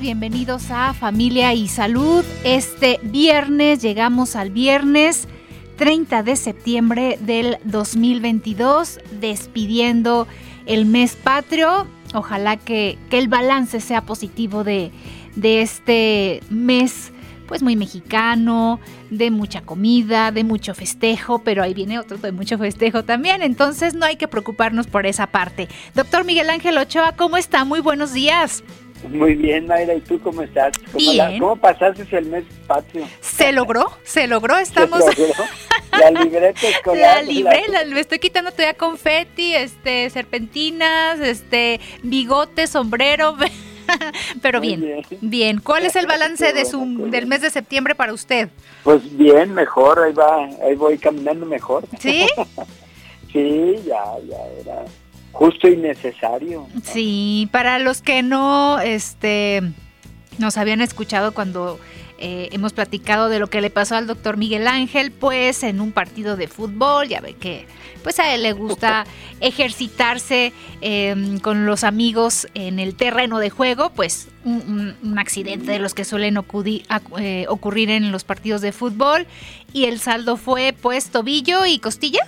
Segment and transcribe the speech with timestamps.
[0.00, 2.24] Bienvenidos a Familia y Salud.
[2.44, 5.28] Este viernes llegamos al viernes
[5.76, 10.26] 30 de septiembre del 2022, despidiendo
[10.66, 11.86] el mes patrio.
[12.14, 14.90] Ojalá que, el balance sea positivo de,
[15.34, 17.12] de este mes
[17.46, 22.58] pues muy mexicano, de mucha comida, de mucho festejo, pero ahí viene otro de mucho
[22.58, 25.68] festejo también, entonces no hay que preocuparnos por esa parte.
[25.94, 27.64] Doctor Miguel Ángel Ochoa, ¿cómo está?
[27.64, 28.64] Muy buenos días.
[29.08, 30.72] Muy bien, Mayra, ¿y tú cómo estás?
[30.92, 31.38] ¿Cómo, bien.
[31.38, 33.06] ¿Cómo pasaste el mes patrio?
[33.20, 35.04] Se logró, se logró, estamos...
[35.92, 37.16] La libreta escolar.
[37.16, 43.36] La libreta, le estoy quitando todavía confeti, este, serpentinas, este, bigote, sombrero...
[44.42, 48.48] Pero bien, bien, ¿Cuál es el balance de su, del mes de septiembre para usted?
[48.82, 51.84] Pues bien, mejor, ahí va, ahí voy caminando mejor.
[52.00, 52.26] ¿Sí?
[53.32, 54.84] sí, ya, ya era
[55.32, 56.66] justo y necesario.
[56.82, 59.62] Sí, para los que no este,
[60.38, 61.78] nos habían escuchado cuando
[62.18, 65.92] eh, hemos platicado de lo que le pasó al doctor Miguel Ángel, pues en un
[65.92, 67.66] partido de fútbol, ya ve que
[68.02, 69.04] pues a él le gusta
[69.40, 75.92] ejercitarse em, con los amigos en el terreno de juego, pues un, accidente de los
[75.92, 76.38] que suelen
[77.18, 79.26] eh, ocurrir en los partidos de fútbol
[79.72, 82.20] y el saldo fue pues tobillo y costilla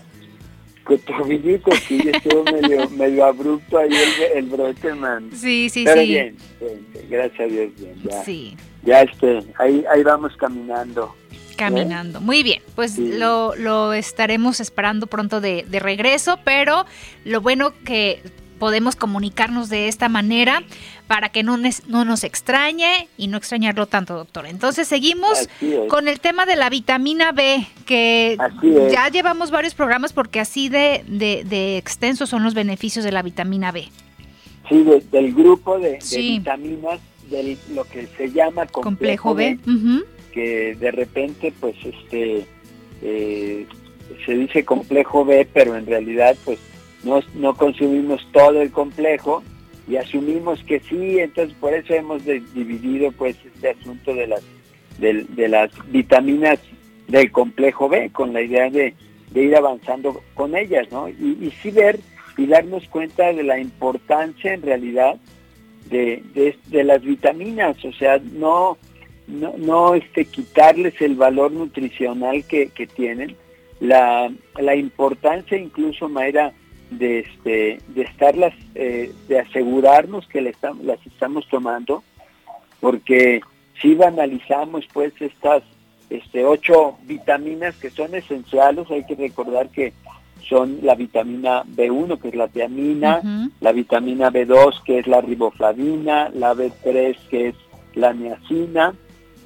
[0.96, 5.30] tobillito, sí, estuvo medio, medio abrupto ahí el, el brote, man.
[5.34, 6.06] Sí, sí, Pero sí.
[6.06, 7.94] Bien, bien, gracias a Dios, bien.
[8.02, 8.56] Ya, sí.
[8.82, 11.14] Ya este, ahí, ahí vamos caminando.
[11.56, 12.20] Caminando.
[12.20, 16.86] Muy bien, pues lo, lo, estaremos esperando pronto de, de regreso, pero
[17.24, 18.22] lo bueno que
[18.58, 20.62] podemos comunicarnos de esta manera
[21.06, 24.46] para que no, no nos extrañe y no extrañarlo tanto, doctor.
[24.46, 25.48] Entonces seguimos
[25.88, 28.36] con el tema de la vitamina B, que
[28.90, 33.72] ya llevamos varios programas porque así de, de, extensos son los beneficios de la vitamina
[33.72, 33.88] B.
[34.68, 39.58] Sí, del grupo de, vitaminas, de lo que se llama complejo, B,
[40.32, 42.44] que de repente pues este
[43.02, 43.66] eh,
[44.26, 46.58] se dice complejo B, pero en realidad pues
[47.04, 49.42] no, no consumimos todo el complejo
[49.88, 54.42] y asumimos que sí, entonces por eso hemos dividido pues este asunto de las
[54.98, 56.58] de, las vitaminas
[57.06, 58.94] del complejo B con la idea de,
[59.34, 61.08] ir avanzando con ellas, ¿no?
[61.08, 62.00] Y, y, sí ver
[62.36, 65.16] y darnos cuenta de la importancia en realidad
[65.90, 66.22] de,
[66.66, 68.76] de, las vitaminas, o sea, no,
[69.26, 73.36] no, no este, quitarles el valor nutricional que, que tienen,
[73.80, 76.52] la, la importancia incluso, Mayra,
[76.90, 82.02] de, este, de estarlas, eh, de asegurarnos que las estamos tomando,
[82.80, 83.40] porque
[83.80, 85.62] si analizamos pues estas
[86.10, 89.92] este, ocho vitaminas que son esenciales, hay que recordar que
[90.48, 96.30] son la vitamina B1, que es la tiamina, la vitamina B2, que es la riboflavina,
[96.30, 97.54] la B3, que es
[97.94, 98.94] la niacina,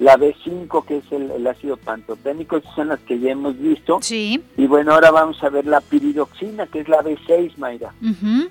[0.03, 3.99] la B5, que es el, ácido pantoténico, esas son las que ya hemos visto.
[4.01, 4.43] Sí.
[4.57, 7.93] Y bueno, ahora vamos a ver la piridoxina, que es la B6, Mayra.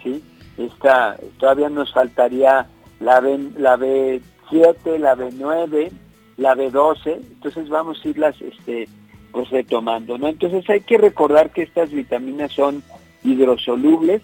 [0.02, 0.22] ¿Sí?
[0.56, 2.66] Esta, todavía nos faltaría
[3.00, 5.90] la, B, la B7, la B9,
[6.38, 8.88] la B12, entonces vamos a irlas este,
[9.30, 10.28] pues retomando, ¿no?
[10.28, 12.82] Entonces hay que recordar que estas vitaminas son
[13.24, 14.22] hidrosolubles,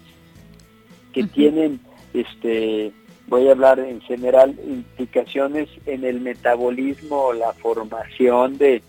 [1.13, 1.79] que tienen
[2.13, 2.91] este
[3.29, 8.81] voy a hablar en general implicaciones en el metabolismo la formación de,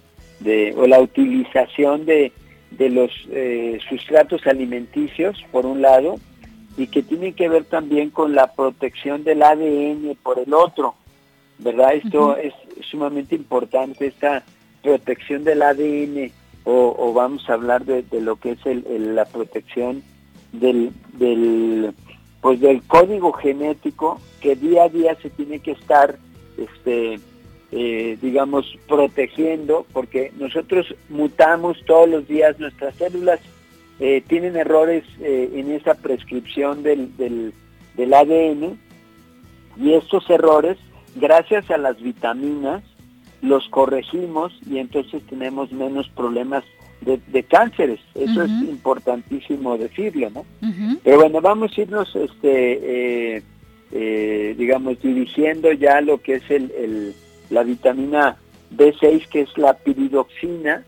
[0.77, 2.33] o la utilización de,
[2.79, 6.19] los eh, sustratos alimenticios por un lado
[6.79, 10.95] y que tienen que ver también con la protección del ADN por el otro,
[11.59, 11.95] ¿verdad?
[11.95, 12.55] Esto es
[12.91, 14.45] sumamente importante, esta
[14.83, 16.33] protección del ADN
[16.65, 20.03] o, vamos a hablar de, lo que es la protección
[20.53, 21.93] del, del
[22.41, 26.19] pues del código genético que día a día se tiene que estar,
[26.57, 27.21] este,
[27.73, 33.41] eh, digamos, protegiendo, porque nosotros mutamos todos los días, nuestras células
[33.99, 37.53] eh, tienen errores eh, en esa prescripción del, del,
[37.97, 38.79] del ADN
[39.77, 40.79] y estos errores,
[41.17, 42.83] gracias a las vitaminas,
[43.43, 46.65] los corregimos y entonces tenemos menos problemas
[47.01, 48.01] de, cánceres.
[48.15, 50.45] Eso es importantísimo decirlo, ¿no?
[51.03, 53.43] Pero bueno, vamos a irnos, este, eh,
[53.93, 57.15] eh, digamos, dirigiendo ya lo que es el,
[57.51, 58.37] la vitamina
[58.77, 60.85] B6 que es la piridoxina,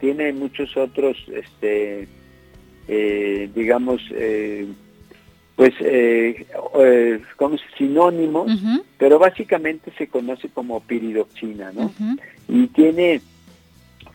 [0.00, 2.08] tiene muchos otros, este,
[2.86, 4.66] eh, digamos, eh,
[5.56, 6.46] pues, eh,
[7.36, 8.50] como sinónimos,
[8.96, 11.92] pero básicamente se conoce como piridoxina, ¿no?
[12.48, 13.20] Y tiene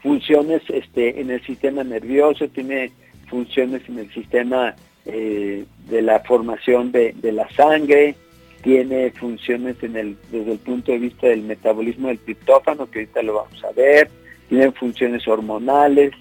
[0.04, 2.92] funciones este, en el sistema nervioso, tiene
[3.28, 8.16] funciones en el sistema de la formación de, de la sangre,
[8.62, 13.22] tiene funciones en el, desde el punto de vista del metabolismo del triptófano, que ahorita
[13.22, 14.10] lo vamos a ver,
[14.48, 16.14] tiene funciones hormonales,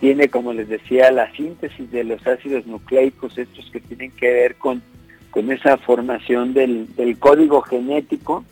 [0.00, 4.56] tiene, como les decía, la síntesis de los ácidos nucleicos, estos que tienen que ver
[4.56, 4.82] con,
[5.30, 6.88] con esa formación del,
[7.18, 8.44] código genético,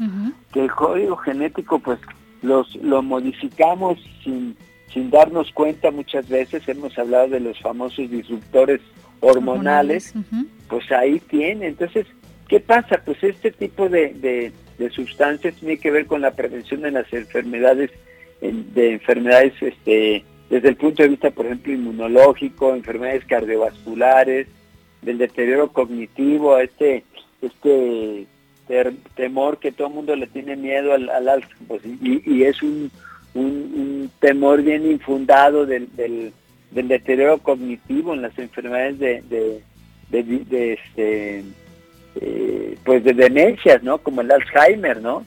[0.53, 1.99] que el código genético pues
[2.47, 4.57] los, lo modificamos sin,
[4.93, 8.81] sin darnos cuenta muchas veces, hemos hablado de los famosos disruptores
[9.21, 10.15] hormonales,
[10.69, 12.07] pues ahí tiene, entonces
[12.49, 13.03] ¿Qué pasa?
[13.05, 14.53] Pues este tipo de,
[14.95, 17.91] sustancias tiene que ver con la prevención de las enfermedades,
[18.41, 24.47] de enfermedades este, desde el punto de vista, por ejemplo, inmunológico, enfermedades cardiovasculares,
[25.03, 27.05] del deterioro cognitivo, este,
[27.43, 28.27] este
[29.15, 32.91] temor que todo el mundo le tiene miedo al, al pues, y, es un,
[34.21, 36.33] temor bien infundado del, del,
[36.71, 39.63] deterioro cognitivo en las enfermedades de,
[40.11, 41.45] de este,
[42.21, 43.99] eh, pues de demencias, ¿no?
[43.99, 45.27] Como el Alzheimer, ¿no?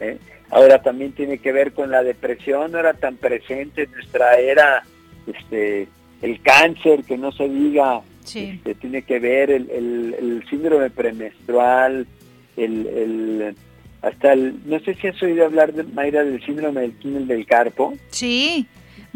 [0.00, 0.18] ¿Eh?
[0.50, 4.82] Ahora también tiene que ver con la depresión, no era tan presente en nuestra era,
[5.26, 5.86] este,
[6.22, 12.06] el cáncer, que no se diga, este, tiene que ver el, síndrome premenstrual,
[12.56, 13.54] el,
[14.02, 17.46] hasta el, no sé si has oído hablar, de, Mayra, del síndrome del túnel del
[17.46, 17.94] carpo.
[18.10, 18.66] Sí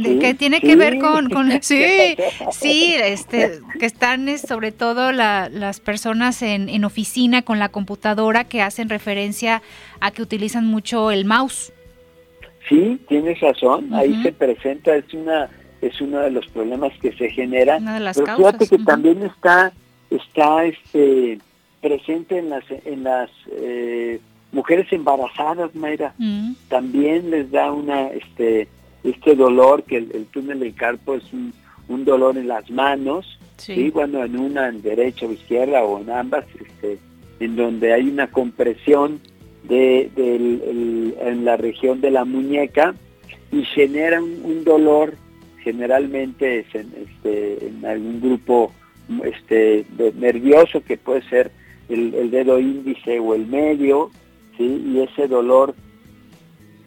[0.03, 2.17] que tiene que ver con, con sí,
[2.53, 8.63] sí, este, que están sobre todo las personas en, en, oficina con la computadora que
[8.63, 9.63] hacen referencia
[10.01, 11.73] a que utilizan mucho el mouse.
[12.69, 15.49] Sí, tienes razón, ahí se presenta, es una
[15.81, 17.85] es uno de los problemas que se generan.
[18.15, 19.73] Pero fíjate que también está
[20.11, 21.39] está este
[21.81, 24.21] presente en las en las eh,
[24.53, 26.15] mujeres embarazadas, Mayra.
[26.69, 28.69] También les da una este
[29.05, 31.53] este dolor, que el, túnel del carpo es un,
[32.05, 33.91] dolor en las manos, sí.
[33.91, 36.99] bueno, en una en derecha o izquierda o en ambas, este,
[37.41, 39.21] en donde hay una compresión
[39.65, 42.95] de, en la región de la muñeca
[43.51, 45.15] y genera un, dolor
[45.63, 48.73] generalmente en, este, en algún grupo
[49.25, 49.87] este,
[50.19, 51.51] nervioso que puede ser
[51.89, 54.11] el, dedo índice o el medio,
[54.57, 54.83] ¿sí?
[54.87, 55.75] y ese dolor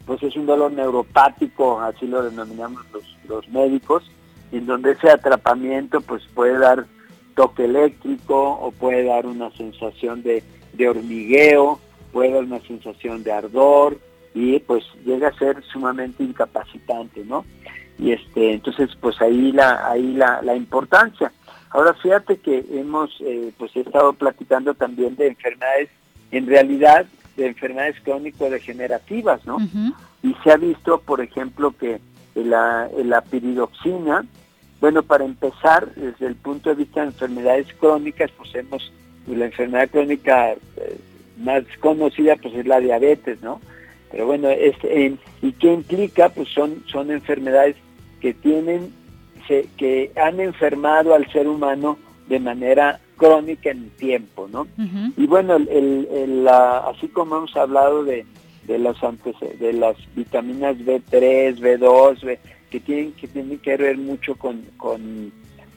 [0.06, 2.82] pues es un dolor neuropático, así lo denominamos
[3.28, 4.02] los, médicos,
[4.50, 6.86] en donde ese atrapamiento pues puede dar
[7.34, 10.42] toque eléctrico o puede dar una sensación de,
[10.86, 11.78] hormigueo,
[12.12, 13.98] puede dar una sensación de ardor
[14.34, 17.44] y pues llega a ser sumamente incapacitante, ¿no?
[17.98, 21.32] Y este, entonces pues ahí la, ahí la, la importancia.
[21.72, 25.88] Ahora fíjate que hemos eh, pues estado platicando también de enfermedades
[26.30, 29.58] en realidad de enfermedades crónico-degenerativas, ¿no?
[30.22, 31.98] Y se ha visto, por ejemplo, que
[32.34, 34.24] la, la piridoxina,
[34.80, 38.92] bueno, para empezar, desde el punto de vista de enfermedades crónicas, pues hemos,
[39.26, 40.98] la enfermedad crónica eh,
[41.38, 43.60] más conocida, pues es la diabetes, ¿no?
[44.10, 44.76] Pero bueno, es,
[45.40, 46.28] ¿y qué implica?
[46.28, 47.76] Pues son, son enfermedades
[48.20, 48.92] que tienen,
[49.46, 54.66] se, que han enfermado al ser humano de manera crónica en el tiempo, ¿no?
[55.16, 58.26] Y bueno, el, así como hemos hablado de,
[58.66, 58.96] de, las
[59.58, 62.38] de las vitaminas B3, B2,
[62.70, 65.32] que tienen que, tienen que ver mucho con, con,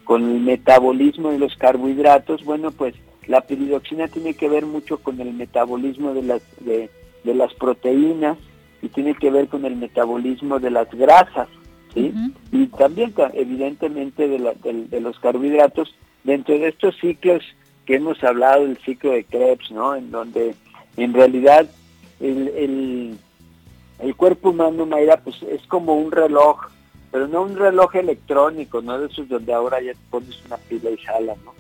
[0.09, 2.95] el metabolismo de los carbohidratos, bueno, pues
[3.27, 6.89] la piridoxina tiene que ver mucho con el metabolismo de las, de,
[7.25, 8.37] las proteínas
[8.81, 11.49] y tiene que ver con el metabolismo de las grasas,
[11.95, 12.13] ¿sí?
[12.51, 14.53] Y también, evidentemente, de,
[14.89, 17.43] de los carbohidratos dentro de estos ciclos
[17.85, 19.95] que hemos hablado, el ciclo de Krebs, ¿no?
[19.95, 20.55] En donde
[20.97, 21.67] en realidad
[22.19, 23.17] el,
[23.99, 26.57] el, cuerpo humano, Mayra, pues es como un reloj,
[27.11, 30.97] pero no un reloj electrónico, no de esos donde ahora ya pones una pila y
[30.97, 31.53] jala, ¿no?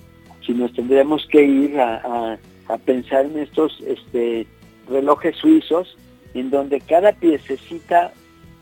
[0.45, 2.37] Sino tendríamos que ir a,
[2.67, 4.47] a, pensar en estos este,
[4.89, 5.97] relojes suizos,
[6.33, 8.13] en donde cada piececita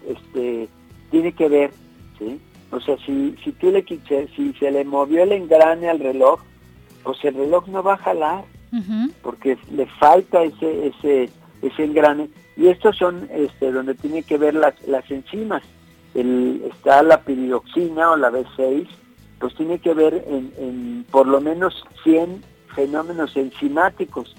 [0.07, 0.67] este,
[1.13, 1.71] tiene que ver,
[2.17, 2.41] ¿sí?
[2.71, 3.85] O sea, si, si, tú le,
[4.35, 6.41] si se le movió el engrane al reloj,
[7.03, 8.45] pues el reloj no va a jalar,
[9.21, 11.29] porque le falta ese, ese,
[11.61, 12.29] ese engrane.
[12.57, 15.61] Y estos son este, donde tiene que ver las, las enzimas.
[16.15, 18.87] El, está la piridoxina o la B6,
[19.37, 22.41] pues tiene que ver en, por lo menos 100
[22.73, 24.35] fenómenos enzimáticos.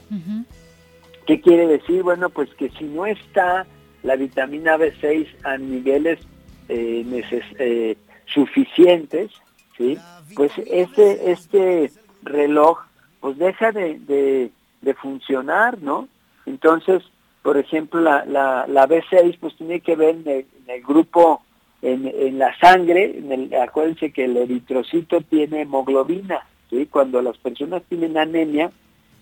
[1.24, 2.02] ¿Qué quiere decir?
[2.02, 3.64] Bueno, pues que si no está
[4.02, 6.18] la vitamina B6 a niveles
[6.68, 9.30] eh, suficientes,
[9.76, 9.98] ¿sí?
[10.34, 11.90] pues este, este
[12.22, 12.78] reloj
[13.20, 14.50] pues deja de,
[14.82, 16.08] de, funcionar, ¿no?
[16.44, 17.02] Entonces,
[17.42, 21.42] por ejemplo, la, la, la, B6 pues tiene que ver en el, grupo,
[21.80, 26.86] en, en, la sangre, en el, acuérdense que el eritrocito tiene hemoglobina, ¿sí?
[26.90, 28.70] Cuando las personas tienen anemia,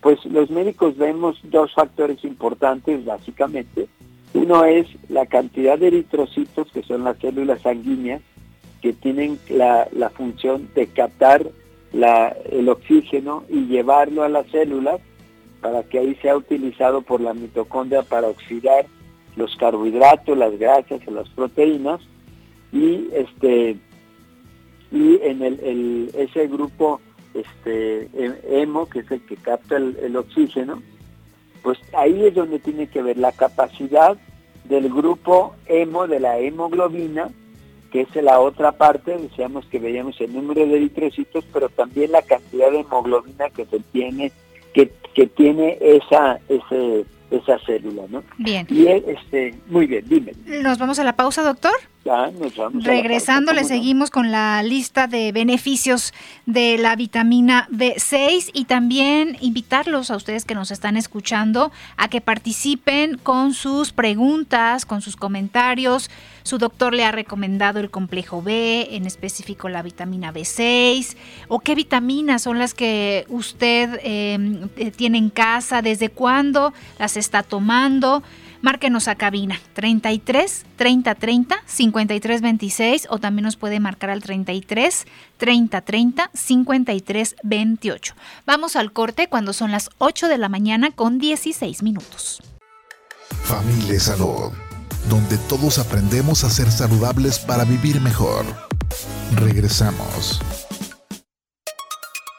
[0.00, 3.88] pues los médicos vemos dos factores importantes básicamente.
[4.34, 8.22] Uno es la cantidad de eritrocitos, que son las células sanguíneas,
[8.80, 11.46] que tienen la, la función de captar
[11.92, 15.00] la, el oxígeno y llevarlo a las células
[15.60, 18.86] para que ahí sea utilizado por la mitocondria para oxidar
[19.36, 22.00] los carbohidratos, las grasas o las proteínas.
[22.72, 23.76] Y este
[24.90, 27.00] y en el, ese grupo
[27.32, 28.10] este
[28.44, 30.82] hemo que es el que capta el, oxígeno
[31.62, 34.16] pues ahí es donde tiene que ver la capacidad
[34.64, 37.30] del grupo hemo de la hemoglobina
[37.92, 42.22] que es la otra parte, decíamos que veíamos el número de eritrocitos, pero también la
[42.22, 44.32] cantidad de hemoglobina que se tiene,
[44.72, 48.22] que, que tiene esa, ese, esa célula, ¿no?
[48.38, 48.66] Bien.
[48.70, 50.32] Y este, muy bien, dime.
[50.46, 51.72] ¿Nos vamos a la pausa, doctor?
[52.74, 56.12] Regresando, le seguimos con la lista de beneficios
[56.46, 62.20] de la vitamina B6 y también invitarlos a ustedes que nos están escuchando a que
[62.20, 66.10] participen con sus preguntas, con sus comentarios.
[66.42, 71.16] Su doctor le ha recomendado el complejo B, en específico la vitamina B6,
[71.48, 77.16] o qué vitaminas son las que usted em, eh, tiene en casa, desde cuándo las
[77.16, 78.22] está tomando
[78.62, 85.06] márquenos a cabina 33 30 30 53 26 o también nos puede marcar al 33
[85.36, 88.14] 30 30 53 28.
[88.46, 92.40] Vamos al corte cuando son las 8 de la mañana con 16 minutos.
[93.42, 94.52] Familia Salud,
[95.08, 98.44] donde todos aprendemos a ser saludables para vivir mejor.
[99.36, 100.40] Regresamos.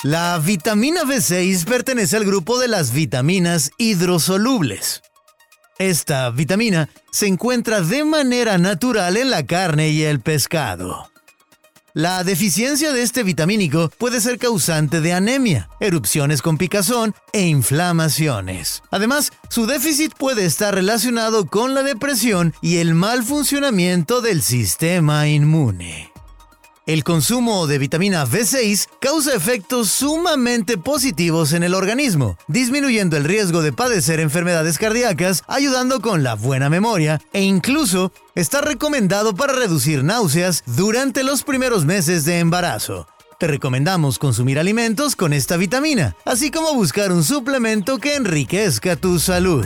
[0.03, 5.01] La vitamina B6 pertenece al grupo de las vitaminas hidrosolubles
[5.79, 11.12] esta vitamina se encuentra de manera natural en la carne y el pescado.
[11.95, 18.81] La deficiencia de este vitamínico puede ser causante de anemia, erupciones con picazón e inflamaciones.
[18.89, 25.27] Además, su déficit puede estar relacionado con la depresión y el mal funcionamiento del sistema
[25.27, 26.12] inmune.
[26.85, 33.61] El consumo de vitamina B6 causa efectos sumamente positivos en el organismo, disminuyendo el riesgo
[33.61, 40.03] de padecer enfermedades cardíacas, ayudando con la buena memoria e incluso está recomendado para reducir
[40.03, 43.07] náuseas durante los primeros meses de embarazo.
[43.39, 49.19] Te recomendamos consumir alimentos con esta vitamina, así como buscar un suplemento que enriquezca tu
[49.19, 49.65] salud.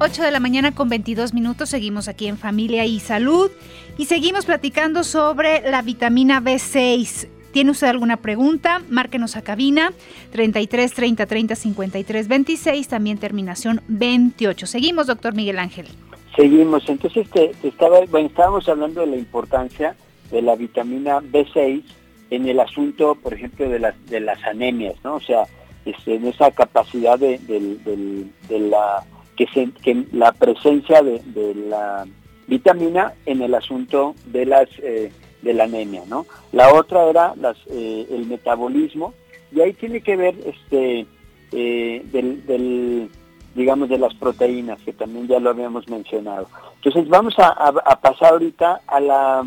[0.00, 1.70] 8 de la mañana con 22 minutos.
[1.70, 3.50] Seguimos aquí en Familia y Salud
[3.96, 7.26] y seguimos platicando sobre la vitamina B6.
[7.50, 8.80] ¿Tiene usted alguna pregunta?
[8.88, 9.92] Márquenos a cabina
[10.30, 14.68] 33 30 30 53 26, también terminación 28.
[14.68, 15.88] Seguimos, doctor Miguel Ángel.
[16.36, 16.88] Seguimos.
[16.88, 19.96] Entonces, te, estaba, bueno, estábamos hablando de la importancia
[20.30, 21.82] de la vitamina B6
[22.30, 25.16] en el asunto, por ejemplo, de las, de las anemias, ¿no?
[25.16, 25.42] O sea,
[25.84, 29.02] este, en esa capacidad de, de la
[29.46, 32.06] que, la presencia de, la
[32.46, 36.26] vitamina en el asunto de las eh, de la anemia, ¿no?
[36.52, 39.14] La otra era las, eh, el metabolismo
[39.52, 41.06] y ahí tiene que ver este
[41.52, 43.08] eh, del,
[43.54, 46.48] digamos de las proteínas que también ya lo habíamos mencionado.
[46.76, 49.46] Entonces vamos a, pasar ahorita a la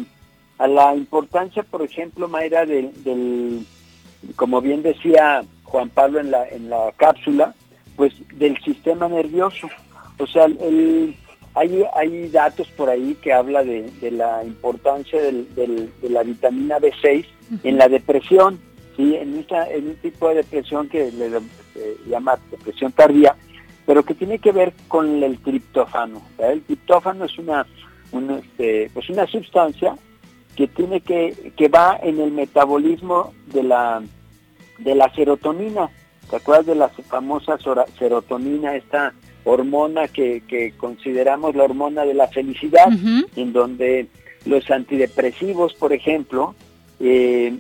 [0.57, 3.65] a la importancia, por ejemplo, Mayra, del, del
[4.36, 7.55] como bien decía Juan Pablo en la en la cápsula,
[7.95, 9.69] pues del sistema nervioso.
[10.17, 11.15] O sea, el,
[11.55, 17.25] hay, hay datos por ahí que habla de, la importancia de la vitamina B6
[17.63, 18.60] en la depresión,
[18.95, 19.15] ¿sí?
[19.15, 21.29] en, esta, en un tipo de depresión que le
[22.07, 23.36] llama depresión tardía,
[23.86, 26.21] pero que tiene que ver con el triptófano.
[26.38, 27.65] El triptófano es una,
[28.39, 29.95] este, pues una sustancia
[30.55, 34.01] que tiene que, que va en el metabolismo de la,
[34.77, 35.89] de la serotonina.
[36.31, 37.57] ¿Te acuerdas de la famosa
[38.00, 42.88] serotonina, esta hormona que, consideramos la hormona de la felicidad,
[43.35, 44.07] en donde
[44.45, 46.55] los antidepresivos, por ejemplo,
[47.01, 47.53] eh,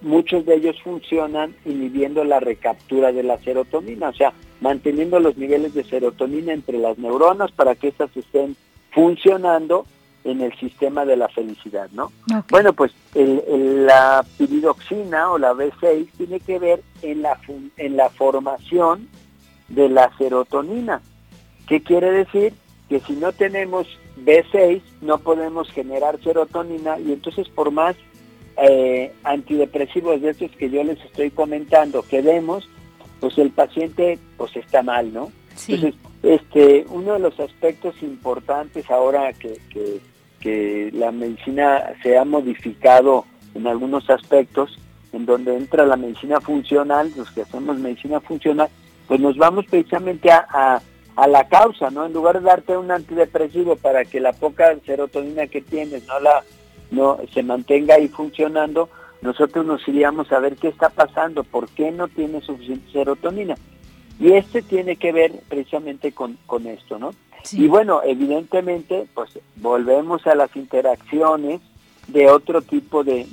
[0.00, 4.32] muchos de ellos funcionan inhibiendo la recaptura de la serotonina, o sea,
[4.62, 8.56] manteniendo los niveles de serotonina entre las neuronas para que éstas estén
[8.92, 9.84] funcionando
[10.26, 12.12] en el sistema de la felicidad, ¿no?
[12.50, 17.38] Bueno, pues la piridoxina o la B6 tiene que ver en la,
[17.76, 19.08] en la formación
[19.68, 21.00] de la serotonina.
[21.68, 22.54] ¿Qué quiere decir?
[22.88, 23.86] Que si no tenemos
[24.24, 27.94] B6 no podemos generar serotonina y entonces por más
[28.56, 32.68] eh, antidepresivos de estos que yo les estoy comentando que demos,
[33.20, 35.30] pues el paciente pues está mal, ¿no?
[35.68, 40.00] Entonces, este, uno de los aspectos importantes ahora que, que
[40.46, 44.78] que la medicina se ha modificado en algunos aspectos,
[45.12, 48.68] en donde entra la medicina funcional, los que hacemos medicina funcional,
[49.08, 50.80] pues nos vamos precisamente a,
[51.26, 52.06] la causa, ¿no?
[52.06, 56.44] En lugar de darte un antidepresivo para que la poca serotonina que tienes no la
[56.92, 58.88] no se mantenga ahí funcionando,
[59.22, 63.56] nosotros nos iríamos a ver qué está pasando, por qué no tiene suficiente serotonina.
[64.20, 67.10] Y este tiene que ver precisamente con, con esto, ¿no?
[67.52, 71.60] Y bueno, evidentemente, pues volvemos a las interacciones
[72.08, 73.26] de otro tipo de,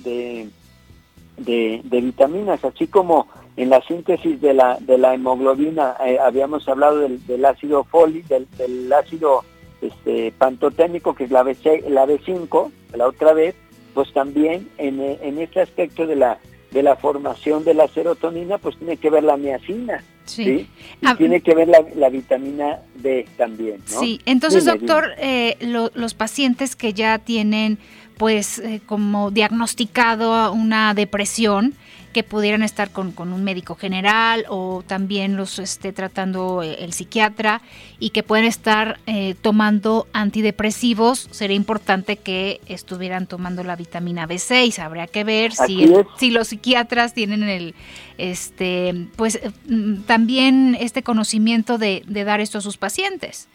[1.38, 7.00] de, vitaminas, así como en la síntesis de la, de la hemoglobina eh, habíamos hablado
[7.00, 9.44] del, ácido fólico, del, ácido
[9.82, 11.56] este, pantoténico, que es la, B,
[11.90, 13.56] la B5, la otra vez,
[13.94, 16.40] pues también en, en este aspecto de la
[16.74, 20.04] de la formación de la serotonina, pues tiene que ver la miacina.
[20.26, 20.68] Sí.
[21.02, 23.82] Y tiene que ver la, vitamina D también.
[23.92, 24.00] ¿no?
[24.00, 27.78] Sí, entonces, doctor, eh, los pacientes que ya tienen,
[28.18, 31.74] pues, eh, como diagnosticado una depresión,
[32.14, 37.62] que pudieran estar con, un médico general o también los esté tratando eh, el psiquiatra
[38.00, 44.80] y que pueden estar eh, tomando antidepresivos, sería importante que estuvieran tomando la vitamina B6.
[44.80, 47.76] Habría que ver si, si los psiquiatras tienen el
[48.18, 53.50] este pues mm, también este conocimiento de, dar esto a sus pacientes.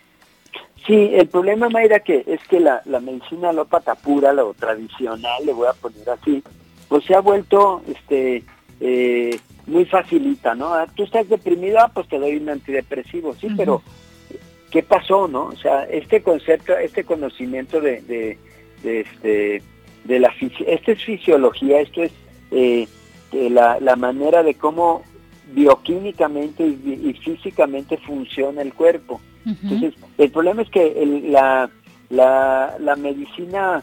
[0.86, 5.52] Sí, el problema, Mayra, que es que la, la medicina alópata pura, lo tradicional, le
[5.52, 6.42] voy a poner así,
[6.88, 8.42] pues se ha vuelto este
[8.80, 10.72] eh, muy facilita, ¿no?
[10.74, 13.82] Ah, tú estás deprimido, ah, pues te doy un antidepresivo, sí, pero
[14.70, 15.46] ¿qué pasó, no?
[15.46, 18.00] O sea, este concepto, este conocimiento de,
[18.82, 19.62] de, este,
[20.04, 20.32] de la
[20.66, 22.12] esto es fisiología, esto es
[22.50, 22.88] eh,
[23.32, 25.02] la, la, manera de cómo
[25.52, 29.20] bioquímicamente y, físicamente funciona el cuerpo.
[29.44, 31.70] Entonces, el problema es que la,
[32.10, 33.82] la, la medicina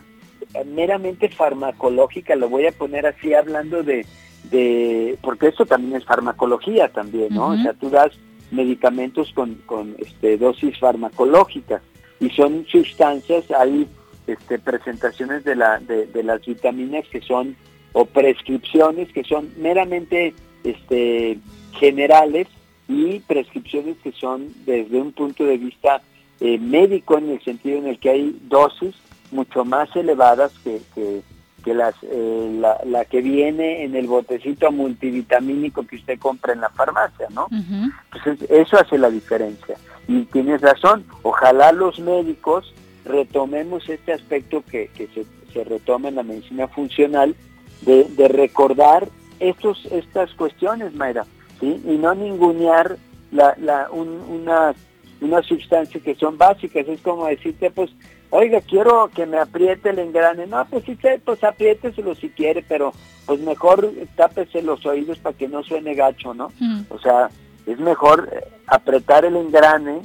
[0.63, 4.05] meramente farmacológica, lo voy a poner así hablando de,
[4.51, 7.49] de porque esto también es farmacología también, ¿no?
[7.49, 8.11] O sea, tú das
[8.51, 11.81] medicamentos con, con este, dosis farmacológicas
[12.19, 13.87] y son sustancias, hay
[14.27, 17.55] este, presentaciones de, la, de, de las vitaminas que son,
[17.93, 21.37] o prescripciones que son meramente este,
[21.73, 22.47] generales
[22.87, 26.01] y prescripciones que son desde un punto de vista
[26.39, 28.95] eh, médico en el sentido en el que hay dosis
[29.35, 35.97] mucho más elevadas que, que, las, eh, la, que viene en el botecito multivitamínico que
[35.97, 37.47] usted compra en la farmacia, ¿no?
[37.51, 39.75] Entonces, eso hace la diferencia.
[40.07, 46.15] Y tienes razón, ojalá los médicos retomemos este aspecto que, que se, se, retoma en
[46.15, 47.35] la medicina funcional,
[47.81, 49.07] de, de recordar
[49.39, 51.25] estos, estas cuestiones, Mayra,
[51.59, 51.81] ¿sí?
[51.85, 52.97] Y no ningunear
[53.31, 54.73] la, la, una,
[55.21, 56.87] una sustancia que son básicas.
[56.87, 57.91] Es como decirte, pues,
[58.29, 60.47] oiga, quiero que me apriete el engrane.
[60.47, 62.93] No, pues sí, pues apriéteselo si quiere, pero
[63.25, 66.51] pues mejor tápese los oídos para que no suene gacho, ¿no?
[66.59, 66.81] Mm.
[66.89, 67.29] O sea,
[67.65, 70.01] es mejor eh, apretar el engrane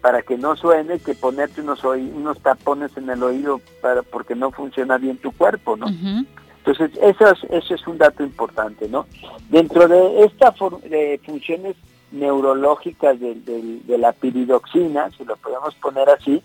[0.00, 4.50] para que no suene que ponerte unos, unos tapones en el oído para porque no
[4.50, 5.86] funciona bien tu cuerpo, ¿no?
[6.58, 9.06] Entonces, eso es, eso es un dato importante, ¿no?
[9.48, 10.54] Dentro de esta
[10.88, 11.76] de funciones
[12.14, 16.42] neurológicas de, de la piridoxina, si lo podemos poner así,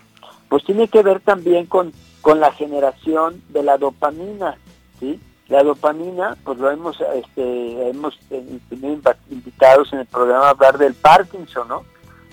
[0.50, 4.58] pues tiene que ver también con, con la generación de la dopamina,
[5.00, 5.20] ¿sí?
[5.48, 10.94] La dopamina, pues lo hemos, este, hemos tenido invitados en el programa a hablar del
[10.94, 11.84] Parkinson, ¿no?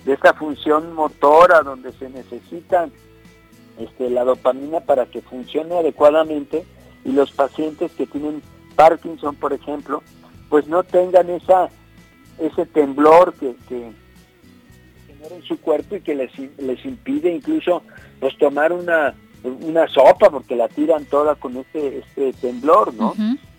[0.04, 2.88] De esta función motora donde se necesita
[3.78, 6.64] este, la dopamina para que funcione adecuadamente
[7.04, 8.42] y los pacientes que tienen
[8.76, 10.02] Parkinson, por ejemplo,
[10.48, 11.70] pues no tengan esa
[12.38, 13.92] ese temblor que, que
[15.34, 17.82] en su cuerpo y que les, les impide incluso
[18.20, 23.14] pues tomar una, una sopa porque la tiran toda con este, este temblor, ¿no?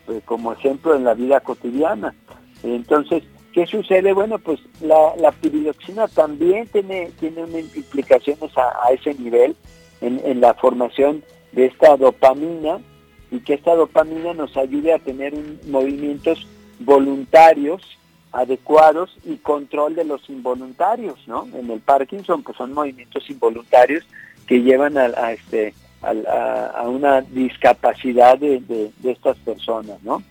[0.06, 2.16] Pues, como ejemplo en la vida cotidiana.
[2.64, 4.14] Entonces, ¿qué sucede?
[4.14, 7.42] Bueno, pues la, la piridoxina también tiene, tiene
[7.76, 9.56] implicaciones a, ese nivel
[10.02, 12.80] en, en, la formación de esta dopamina
[13.32, 15.34] y que esta dopamina nos ayude a tener
[15.68, 16.48] movimientos
[16.80, 17.82] voluntarios
[18.38, 21.48] adecuados y control de los involuntarios, ¿no?
[21.56, 24.04] En el Parkinson pues son movimientos involuntarios
[24.46, 25.74] que llevan a, este
[26.04, 30.22] a, una discapacidad de, estas personas, ¿no?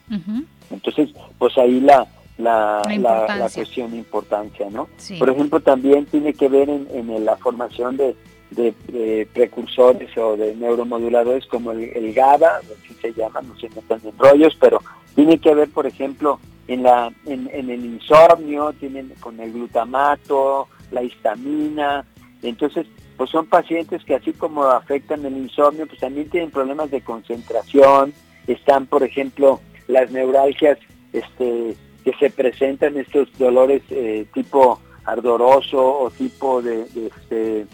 [0.70, 2.06] Entonces, pues ahí la,
[2.38, 4.88] la, la, cuestión de importancia, ¿no?
[5.18, 11.72] Por ejemplo, también tiene que ver en, la formación de, precursores o de neuromoduladores como
[11.72, 14.80] el, GABA, así se llama, no se metan en rollos, pero
[15.16, 21.02] tiene que ver, por ejemplo, en, la, en, el insomnio, tienen con el glutamato, la
[21.02, 22.04] histamina,
[22.42, 27.00] entonces pues son pacientes que así como afectan el insomnio, pues también tienen problemas de
[27.00, 28.12] concentración,
[28.46, 30.78] están por ejemplo las neuralgias
[31.12, 37.66] este, que se presentan, estos dolores eh, tipo ardoroso o tipo de, este,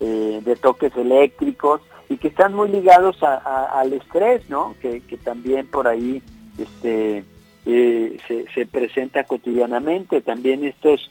[0.00, 4.74] eh, de toques eléctricos y que están muy ligados al estrés, ¿no?
[4.80, 6.22] Que, también por ahí
[6.58, 7.24] este,
[7.66, 10.20] eh, se, se, presenta cotidianamente.
[10.20, 11.10] También estos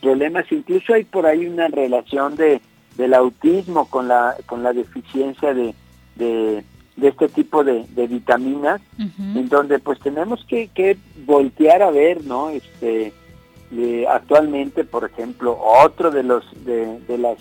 [0.00, 2.60] problemas, incluso hay por ahí una relación de
[2.96, 5.74] del autismo con la, con la deficiencia de,
[6.16, 6.64] de,
[7.00, 12.50] este tipo de, vitaminas, en donde pues tenemos que, que, voltear a ver, ¿no?
[12.50, 13.12] Este,
[14.08, 17.38] actualmente, por ejemplo, otro de los de, de, las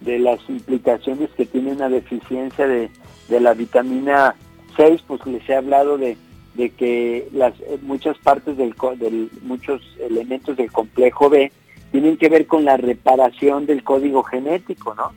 [0.00, 2.90] de las implicaciones que tiene una deficiencia de,
[3.28, 4.34] de la vitamina
[4.76, 6.16] 6, pues les he hablado de,
[6.54, 11.50] de que las muchas partes del, del muchos elementos del complejo B
[11.90, 15.12] tienen que ver con la reparación del código genético, ¿no?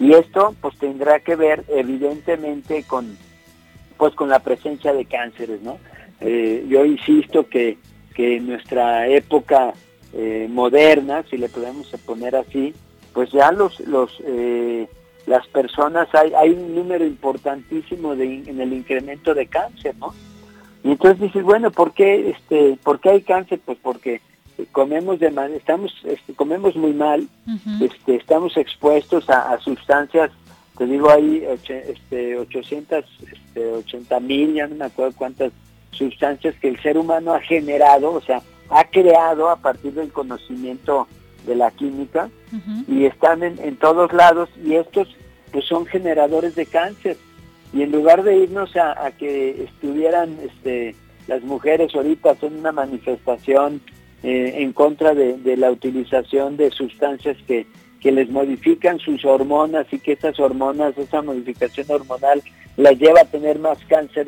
[0.00, 3.16] Y esto pues tendrá que ver evidentemente con
[3.96, 5.78] pues con la presencia de cánceres, ¿no?
[6.20, 7.78] Eh, yo insisto que,
[8.14, 9.74] que en nuestra época
[10.12, 12.74] eh, moderna, si le podemos poner así,
[13.12, 14.86] pues ya los, los eh,
[15.26, 20.14] las personas hay, hay un número importantísimo de, en el incremento de cáncer, ¿no?
[20.84, 23.60] Y entonces dices, bueno, ¿por qué, este, ¿por qué hay cáncer?
[23.64, 24.20] Pues porque
[24.72, 27.28] comemos de mal, estamos este, comemos muy mal,
[27.80, 30.30] este, estamos expuestos a, sustancias,
[30.76, 35.52] te digo ahí este, 880 este, mil, ya no me acuerdo cuántas
[35.90, 41.06] sustancias que el ser humano ha generado, o sea, ha creado a partir del conocimiento
[41.46, 42.28] de la química
[42.86, 45.08] y están en, todos lados y estos
[45.52, 47.16] pues son generadores de cáncer
[47.72, 50.94] y en lugar de irnos a, que estuvieran este,
[51.26, 53.80] las mujeres ahorita son una manifestación
[54.22, 57.66] eh, en contra de, la utilización de sustancias que,
[58.02, 62.42] les modifican sus hormonas y que esas hormonas, esa modificación hormonal
[62.78, 64.26] las lleva a tener más cáncer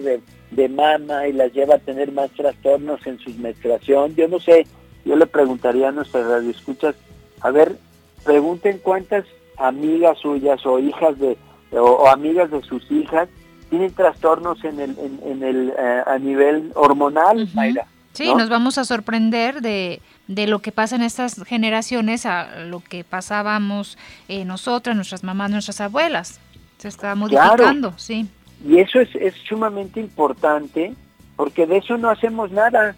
[0.50, 4.14] de, mama y las lleva a tener más trastornos en su menstruación.
[4.16, 4.66] Yo no sé,
[5.06, 6.94] yo le preguntaría a nuestras radioescuchas,
[7.40, 7.76] a ver,
[8.22, 9.24] pregunten cuántas
[9.56, 11.38] amigas suyas o hijas de
[11.72, 13.28] o, amigas de sus hijas
[13.68, 17.86] tienen trastornos en el, en, el eh, a nivel hormonal, Mayra.
[18.12, 22.80] Sí, nos vamos a sorprender de, de, lo que pasa en estas generaciones a lo
[22.80, 23.96] que pasábamos
[24.28, 26.40] eh, nosotras, nuestras mamás, nuestras abuelas.
[26.78, 28.26] Se está modificando, sí.
[28.66, 30.94] Y eso es, es sumamente importante
[31.36, 32.94] porque de eso no hacemos nada,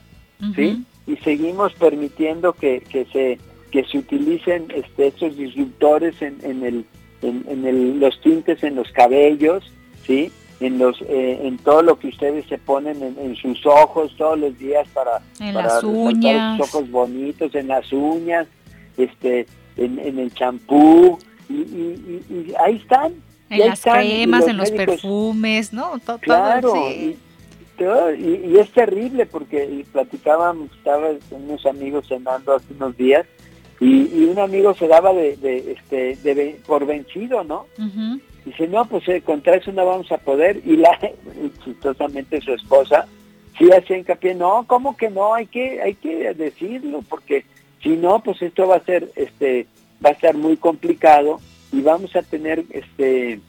[0.56, 0.84] ¿sí?
[1.06, 3.38] Y seguimos permitiendo que, que, se,
[3.70, 6.84] que se utilicen este, estos disruptores en, en, el,
[7.22, 9.64] en, en el, los tintes en los cabellos,
[10.06, 10.30] ¿sí?
[10.62, 14.56] en los eh, en todo lo que ustedes se ponen en, sus ojos todos los
[14.58, 16.58] días para en las uñas.
[16.58, 18.46] sus ojos bonitos en las uñas
[18.96, 23.12] este en, el champú y, ahí están.
[23.50, 27.16] En las cremas en los perfumes no todo, claro y,
[28.58, 33.26] es terrible porque platicábamos estaba con unos amigos cenando hace unos días
[33.84, 35.32] y, un amigo se daba de,
[35.76, 37.66] este de, por vencido no
[38.44, 40.60] Dice, no, pues eh, contra eso no vamos a poder.
[40.64, 40.98] Y la,
[41.64, 43.06] chistosamente su esposa,
[43.56, 45.34] sí hacía hincapié, no, ¿cómo que no?
[45.34, 47.44] Hay que, hay que decirlo, porque
[47.82, 49.66] si no, pues esto va a ser, este,
[50.04, 51.40] va a estar muy complicado
[51.70, 53.40] y vamos a tener, este,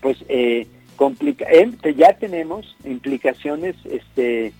[0.00, 4.52] pues, eh, complica eh, ya tenemos implicaciones, este,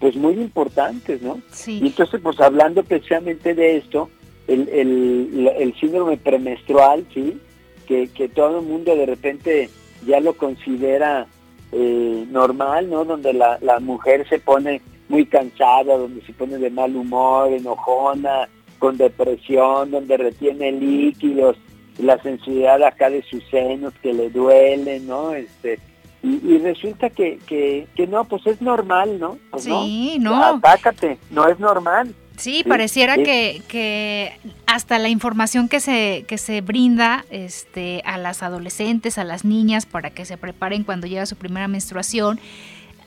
[0.00, 1.40] pues muy importantes, ¿no?
[1.50, 1.78] Sí.
[1.82, 4.10] Y entonces, pues hablando precisamente de esto,
[4.48, 7.38] el, el, el síndrome premenstrual, ¿sí?
[7.86, 9.70] que, todo el mundo de repente
[10.06, 11.26] ya lo considera
[11.72, 13.04] eh, normal, ¿no?
[13.04, 18.48] Donde la, la mujer se pone muy cansada, donde se pone de mal humor, enojona,
[18.78, 21.56] con depresión, donde retiene líquidos,
[21.98, 25.34] la sensibilidad acá de sus senos que le duelen, ¿no?
[25.34, 25.80] Este,
[26.22, 29.38] y, resulta que, que, que, no, pues es normal, ¿no?
[29.50, 30.42] Pues sí, no.
[30.42, 32.14] Atácate, no es normal.
[32.38, 38.42] Sí, pareciera que, que, hasta la información que se, que se brinda este, a las
[38.42, 42.40] adolescentes, a las niñas, para que se preparen cuando llega su primera menstruación,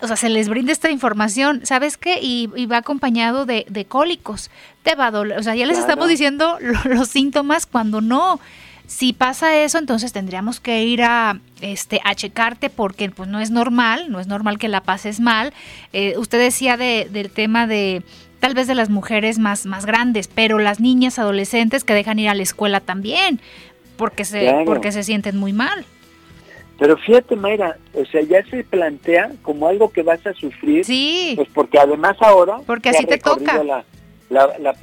[0.01, 2.19] o sea, se les brinda esta información, ¿sabes qué?
[2.21, 4.49] Y, va acompañado de, cólicos,
[4.83, 8.39] te va a doler, o sea, ya les estamos diciendo los síntomas cuando no.
[8.87, 13.49] Si pasa eso, entonces tendríamos que ir a, este, a checarte porque pues no es
[13.49, 15.53] normal, no es normal que la pases mal.
[15.93, 18.03] Eh, usted decía de, del tema de
[18.41, 22.27] tal vez de las mujeres más, más grandes, pero las niñas adolescentes que dejan ir
[22.27, 23.39] a la escuela también,
[23.95, 25.85] porque se, porque se sienten muy mal.
[26.79, 30.83] Pero fíjate, Mayra, o sea, ya se plantea como algo que vas a sufrir.
[30.83, 31.33] Sí.
[31.35, 32.57] Pues porque además ahora...
[32.65, 33.63] Porque así te toca.
[33.63, 33.85] La,
[34.31, 34.73] la, la,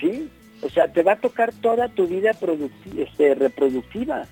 [0.00, 0.28] sí,
[0.62, 2.32] o sea, te va a tocar toda tu vida
[2.96, 4.26] este, reproductiva.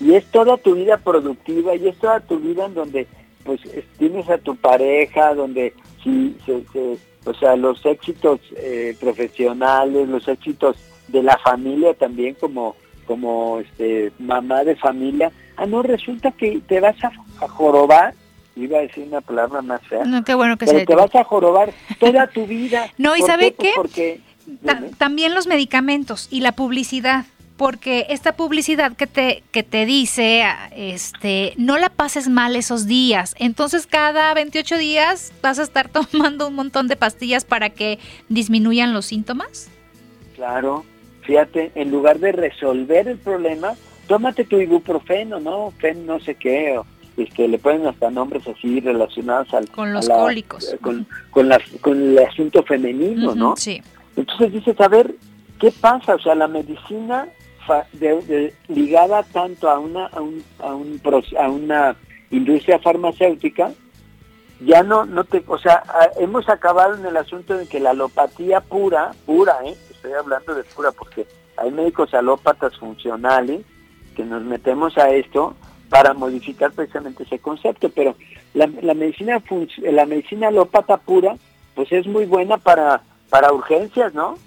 [0.00, 3.06] Y es toda tu vida productiva y es toda tu vida en donde
[3.44, 3.60] pues
[3.98, 6.64] tienes a tu pareja, donde si se,
[7.28, 10.76] o sea, los éxitos eh, profesionales, los éxitos
[11.08, 16.78] de la familia también como como este mamá de familia, ah no resulta que te
[16.78, 17.10] vas a,
[17.48, 18.12] jorobar
[18.54, 20.04] iba a decir una palabra más fea.
[20.04, 22.90] No, qué bueno que pero te vas a jorobar toda tu vida.
[22.98, 23.72] no, ¿y sabe pues qué?
[23.76, 24.20] porque
[24.98, 27.24] también los medicamentos y la publicidad
[27.58, 30.44] porque esta publicidad que te, que te dice,
[30.74, 33.34] este, no la pases mal esos días.
[33.38, 38.94] Entonces cada 28 días vas a estar tomando un montón de pastillas para que disminuyan
[38.94, 39.68] los síntomas.
[40.36, 40.84] Claro,
[41.22, 43.74] fíjate, en lugar de resolver el problema,
[44.06, 45.72] tómate tu ibuprofeno, ¿no?
[45.78, 50.08] Fen no sé qué, o, este, le ponen hasta nombres así relacionados al, con los
[50.08, 50.72] cólicos.
[50.72, 53.56] Eh, con, con, con, el asunto femenino, ¿no?
[53.56, 53.82] Sí.
[54.14, 55.12] Entonces dices, a ver,
[55.58, 56.14] ¿qué pasa?
[56.14, 57.26] O sea, la medicina
[58.68, 61.00] ligada tanto a una, a, un, a, un,
[61.38, 61.96] a una
[62.30, 63.72] industria farmacéutica,
[64.60, 65.82] ya no, no te, o sea,
[66.18, 69.76] hemos acabado en el asunto de que la alopatía pura, pura, ¿eh?
[69.90, 71.26] estoy hablando de pura porque
[71.56, 73.64] hay médicos alópatas funcionales
[74.16, 75.54] que nos metemos a esto
[75.88, 78.16] para modificar precisamente ese concepto, pero
[78.54, 79.42] la, la medicina
[79.78, 81.36] la medicina alópata pura,
[81.74, 84.38] pues es muy buena para para urgencias, ¿no?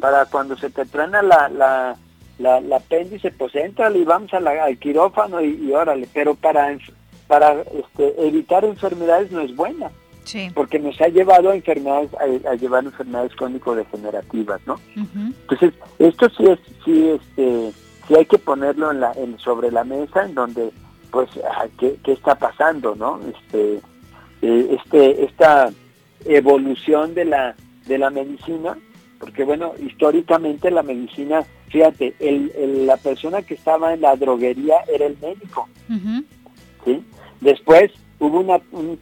[0.00, 1.96] Para cuando se te truena la, la,
[2.40, 6.76] la, la apéndice, pues entra y vamos a la, al quirófano y, órale, pero para,
[7.28, 9.90] para este, evitar enfermedades no es buena.
[10.24, 10.50] Sí.
[10.54, 14.78] Porque nos ha llevado a enfermedades, a, llevar enfermedades crónico-degenerativas, ¿no?
[14.94, 17.72] Entonces, esto sí es, sí, este,
[18.06, 20.70] sí hay que ponerlo en la, en, sobre la mesa, en donde,
[21.10, 23.18] pues, ah, ¿qué, qué está pasando, no?
[23.34, 23.80] Este,
[24.42, 25.70] eh, este, esta
[26.24, 28.76] evolución de la, de la medicina,
[29.18, 35.06] porque bueno, históricamente la medicina, fíjate, el, la persona que estaba en la droguería era
[35.06, 35.68] el médico.
[36.84, 37.02] ¿sí?
[37.40, 38.98] Después hubo una, un,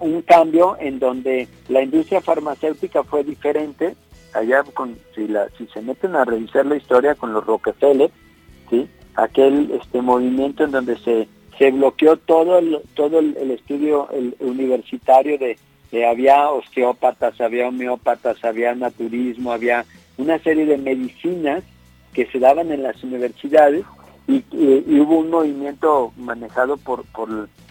[0.00, 3.94] un, cambio en donde la industria farmacéutica fue diferente.
[4.32, 8.10] Allá, con, si, la, si se meten a revisar la historia con los Rockefeller,
[8.68, 8.86] ¿sí?
[9.14, 15.38] aquel este movimiento en donde se, se bloqueó todo el, todo el, estudio el universitario
[15.38, 15.56] de,
[16.04, 19.86] había osteópatas, había homeópatas, había naturismo, había
[20.18, 21.64] una serie de medicinas
[22.16, 23.84] que se daban en las universidades
[24.26, 24.42] y,
[24.98, 27.28] hubo un movimiento manejado por, por,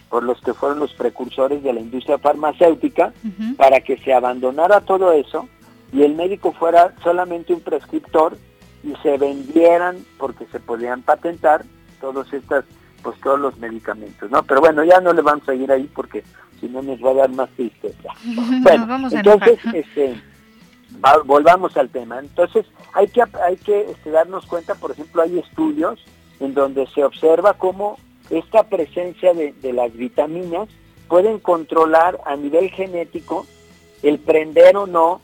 [0.08, 3.12] por, los que fueron los precursores de la industria farmacéutica
[3.56, 5.48] para que se abandonara todo eso
[5.92, 8.38] y el médico fuera solamente un prescriptor
[8.84, 11.64] y se vendieran porque se podían patentar
[12.00, 12.64] todos estas
[13.02, 14.44] pues todos los medicamentos, ¿no?
[14.44, 16.22] Pero bueno, ya no le vamos a ir ahí porque
[16.60, 18.10] si no nos va a dar más tristeza.
[18.62, 20.20] Bueno, entonces, este,
[21.24, 22.18] volvamos al tema.
[22.18, 26.00] Entonces, hay que, hay que este, darnos cuenta, por ejemplo, hay estudios
[26.40, 27.98] en donde se observa cómo
[28.30, 30.68] esta presencia de, las vitaminas
[31.08, 33.46] pueden controlar a nivel genético
[34.02, 35.20] el prender o no,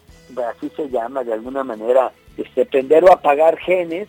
[0.56, 4.08] así se llama de alguna manera, este, prender o apagar genes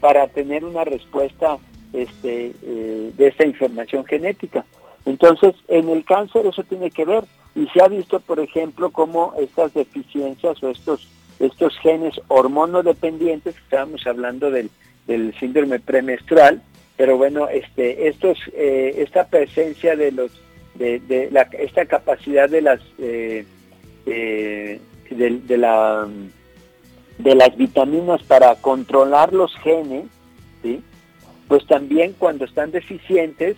[0.00, 1.58] para tener una respuesta
[1.92, 4.64] este, eh, de esta información genética.
[5.04, 9.34] Entonces, en el cáncer eso tiene que ver y se ha visto, por ejemplo, cómo
[9.38, 14.70] estas deficiencias o estos estos genes hormonodependientes, estábamos hablando del,
[15.06, 16.62] del síndrome premenstrual,
[16.96, 20.30] pero bueno, este estos eh, esta presencia de los
[20.74, 23.44] de, la, esta capacidad de las eh,
[24.06, 26.08] eh, de, la
[27.18, 30.06] de las vitaminas para controlar los genes,
[31.48, 33.56] pues también cuando están deficientes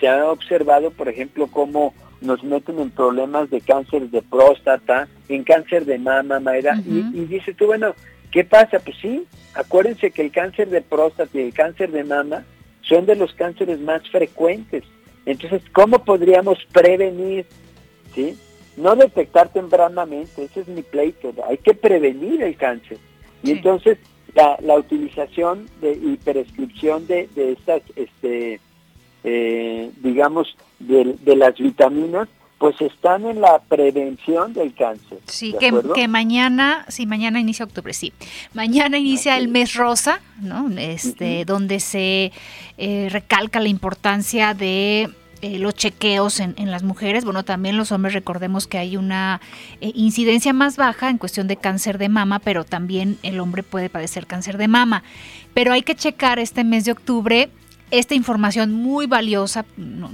[0.00, 5.44] se ha observado, por ejemplo, cómo nos meten en problemas de cáncer de próstata, en
[5.44, 7.94] cáncer de mama, Mayra, y, y dices tú, bueno,
[8.30, 8.78] ¿qué pasa?
[8.80, 12.44] Pues sí, acuérdense que el cáncer de próstata y el cáncer de mama
[12.82, 14.84] son de los cánceres más frecuentes.
[15.26, 17.46] Entonces, ¿cómo podríamos prevenir?
[18.14, 18.36] ¿Sí?
[18.76, 22.98] No detectar tempranamente, ese es mi pleito, hay que prevenir el cáncer.
[23.42, 23.98] Y entonces
[24.34, 28.60] la, la utilización de, y prescripción de, de estas este,
[29.24, 32.28] eh, digamos, de, las vitaminas,
[32.58, 35.18] pues están en la prevención del cáncer.
[35.26, 38.12] Sí, que, que, mañana, sí, mañana inicia octubre, sí.
[38.52, 40.68] Mañana inicia el mes rosa, ¿no?
[40.76, 42.32] Este, donde se
[42.76, 45.08] eh, recalca la importancia de
[45.40, 47.24] eh, los chequeos en, las mujeres.
[47.24, 49.40] Bueno, también los hombres recordemos que hay una
[49.80, 53.88] eh, incidencia más baja en cuestión de cáncer de mama, pero también el hombre puede
[53.88, 55.04] padecer cáncer de mama.
[55.54, 57.50] Pero hay que checar este mes de octubre
[57.90, 59.64] esta información muy valiosa,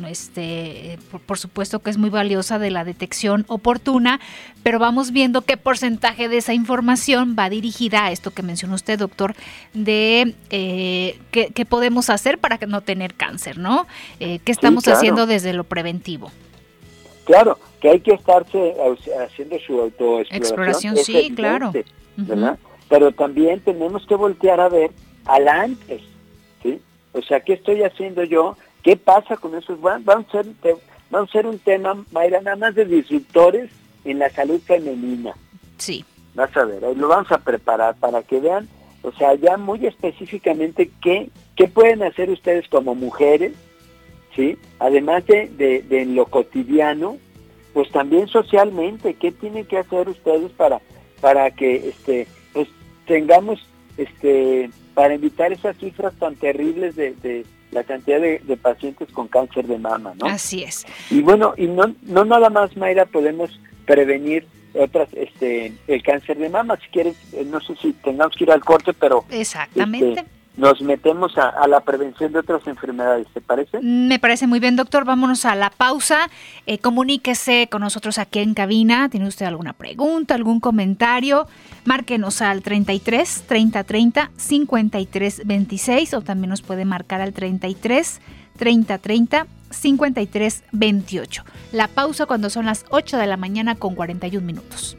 [0.08, 4.20] este, por, supuesto que es muy valiosa de la detección oportuna,
[4.62, 8.98] pero vamos viendo qué porcentaje de esa información va dirigida a esto que mencionó usted,
[8.98, 9.34] doctor,
[9.72, 13.86] de eh, qué, podemos hacer para no tener cáncer, ¿no?
[14.20, 16.30] Eh, ¿Qué estamos haciendo desde lo preventivo?
[17.24, 18.74] Claro, que hay que estarse
[19.24, 20.36] haciendo su autoexploración.
[20.36, 21.72] Exploración, sí, claro.
[22.88, 24.92] Pero también tenemos que voltear a ver
[25.24, 26.02] al antes
[27.14, 28.56] o sea, ¿qué estoy haciendo yo?
[28.82, 29.80] ¿Qué pasa con esos?
[29.80, 30.46] Van, a ser,
[31.12, 33.70] a ser un tema, Mayra, nada más de disruptores
[34.04, 35.32] en la salud femenina.
[35.78, 36.04] Sí.
[36.34, 38.68] Vas a ver, ahí lo vamos a preparar para que vean,
[39.02, 43.52] o sea, ya muy específicamente qué, qué pueden hacer ustedes como mujeres,
[44.34, 44.58] ¿sí?
[44.80, 47.18] Además de, de, de lo cotidiano,
[47.72, 50.80] pues también socialmente, ¿qué tienen que hacer ustedes para,
[51.20, 52.68] para que este, pues
[53.06, 53.64] tengamos
[53.96, 59.78] este para evitar esas cifras tan terribles de, la cantidad de, pacientes con cáncer de
[59.78, 60.26] mama, ¿no?
[60.26, 60.86] Así es.
[61.10, 63.50] Y bueno, y no, no nada más, Mayra, podemos
[63.84, 66.78] prevenir otras, este, el cáncer de mama.
[66.82, 69.24] Si quieres, eh, no sé si tengamos que ir al corte, pero...
[69.30, 70.20] Exactamente.
[70.20, 70.24] Este,
[70.56, 73.80] nos metemos a, la prevención de otras enfermedades, ¿te parece?
[73.80, 75.04] Me parece muy bien, doctor.
[75.04, 76.30] Vámonos a la pausa.
[76.66, 79.08] Eh, comuníquese con nosotros aquí en cabina.
[79.08, 81.48] ¿Tiene usted alguna pregunta, algún comentario?
[81.84, 88.20] Márquenos al 33 30 30 53 26 o también nos puede marcar al 33
[88.56, 91.44] 30 30 53 28.
[91.72, 94.96] La pausa cuando son las 8 de la mañana con 41 minutos.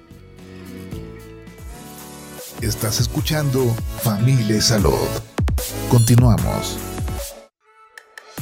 [2.62, 3.66] Estás escuchando
[4.02, 5.35] Familia Salud.
[5.90, 6.78] Continuamos.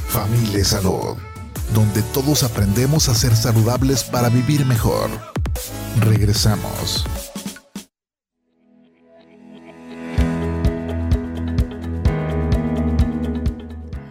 [0.08, 1.18] Familia Salud,
[1.74, 5.10] donde todos aprendemos a ser saludables para vivir mejor.
[6.00, 7.06] Regresamos.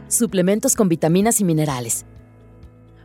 [0.08, 2.04] Suplementos con vitaminas y minerales.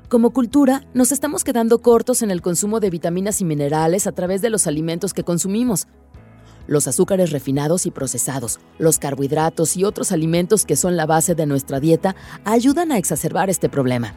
[0.09, 4.41] Como cultura, nos estamos quedando cortos en el consumo de vitaminas y minerales a través
[4.41, 5.87] de los alimentos que consumimos
[6.67, 11.45] los azúcares refinados y procesados, los carbohidratos y otros alimentos que son la base de
[11.45, 14.15] nuestra dieta ayudan a exacerbar este problema.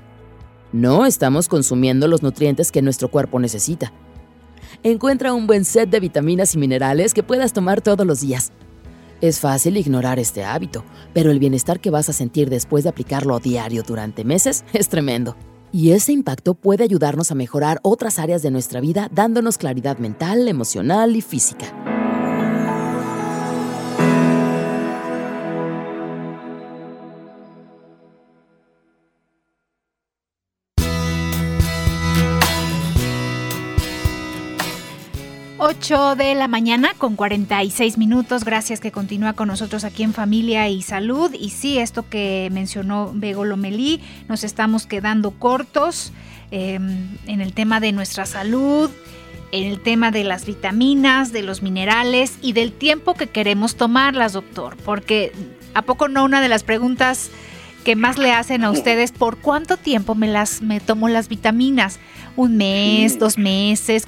[0.73, 3.93] No estamos consumiendo los nutrientes que nuestro cuerpo necesita.
[4.83, 8.53] Encuentra un buen set de vitaminas y minerales que puedas tomar todos los días.
[9.21, 13.37] Es fácil ignorar este hábito, pero el bienestar que vas a sentir después de aplicarlo
[13.37, 15.37] a diario durante meses es tremendo.
[15.73, 20.49] Y ese impacto puede ayudarnos a mejorar otras áreas de nuestra vida dándonos claridad mental,
[20.49, 21.90] emocional y física.
[35.81, 38.45] 8 de la mañana con 46 minutos.
[38.45, 41.33] Gracias que continúa con nosotros aquí en Familia y Salud.
[41.33, 46.13] Y sí, esto que mencionó Bego Lomelí, nos estamos quedando cortos
[46.51, 48.91] em, en el tema de nuestra salud,
[49.53, 54.35] en el tema de las vitaminas, de los minerales y del tiempo que queremos tomarlas,
[54.35, 54.77] doctor.
[54.85, 55.33] Porque
[55.73, 57.31] a poco no una de las preguntas
[57.87, 61.99] que más le hacen a ustedes, ¿por cuánto tiempo me las me tomo las vitaminas?
[62.37, 64.07] ¿Un mes, dos meses?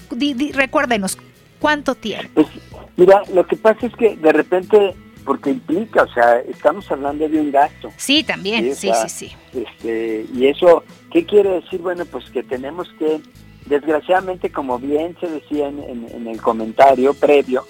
[0.53, 1.17] recuérdenos,
[1.63, 2.29] ¿Cuánto tiempo?
[2.35, 2.49] Pues,
[2.97, 7.41] mira, lo que pasa es que de repente, porque implica, o sea, estamos hablando de
[7.41, 7.89] un gasto.
[7.97, 9.33] Sí, también, sí, sí, sí.
[9.55, 11.81] Este, y eso, ¿qué quiere decir?
[11.81, 13.21] Bueno, pues que tenemos que,
[13.67, 17.65] desgraciadamente, como bien se decía en, el comentario previo,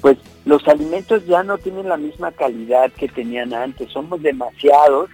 [0.00, 5.10] pues los alimentos ya no tienen la misma calidad que tenían antes, somos demasiados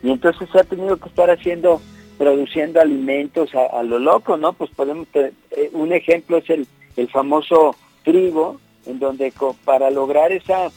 [0.00, 1.82] y entonces se ha tenido que estar haciendo,
[2.18, 4.52] produciendo alimentos a, lo loco, ¿no?
[4.52, 5.32] Pues podemos, eh,
[5.72, 9.32] un ejemplo es el, el famoso trigo, en donde
[9.64, 10.70] para lograr esa,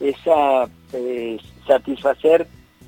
[0.00, 2.46] esa eh, satisfacer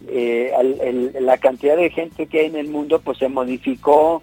[0.08, 4.22] eh, la cantidad de gente que hay en el mundo, pues se modificó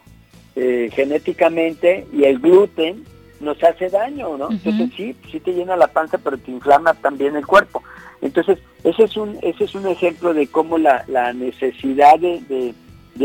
[0.55, 3.03] eh, genéticamente y el gluten
[3.39, 4.51] nos hace daño, ¿no?
[4.51, 7.83] Entonces sí, sí te llena la panza, pero te inflama también el cuerpo.
[8.21, 12.73] Entonces, ese es un, ese es un ejemplo de cómo la, la necesidad de de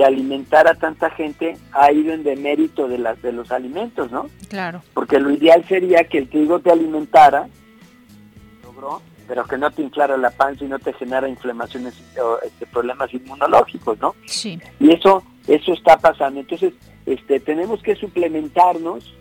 [0.04, 4.28] alimentar a tanta gente ha ido en demérito de las de los alimentos, ¿no?
[4.48, 4.82] Claro.
[4.94, 7.48] Porque lo ideal sería que el trigo te alimentara,
[8.62, 12.66] logró, pero que no te inflara la panza y no te genera inflamaciones o este,
[12.66, 14.14] problemas inmunológicos, ¿no?
[14.26, 14.60] Sí.
[14.78, 16.40] Y eso, eso está pasando.
[16.40, 16.74] Entonces,
[17.06, 19.14] este, tenemos que suplementarnos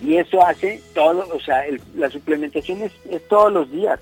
[0.00, 1.62] y eso hace todo, o sea,
[1.94, 4.00] la suplementación es, es, todos los días.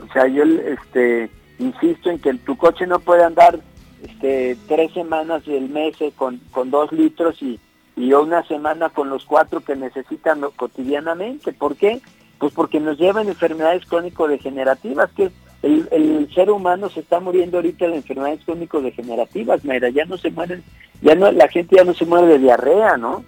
[0.00, 3.60] O sea, yo este, insisto en que tu coche no puede andar
[4.04, 7.58] este, tres semanas del mes eh, con, con dos litros y,
[7.96, 11.52] y una semana con los cuatro que necesitan cotidianamente.
[11.52, 12.00] ¿Por qué?
[12.38, 15.30] Pues porque nos llevan enfermedades crónico-degenerativas, que
[15.62, 20.30] el, el, ser humano se está muriendo ahorita de enfermedades crónico-degenerativas, Mayra, ya no se
[20.30, 20.62] mueren,
[21.00, 23.24] ya no, la gente ya no se muere de diarrea, ¿no?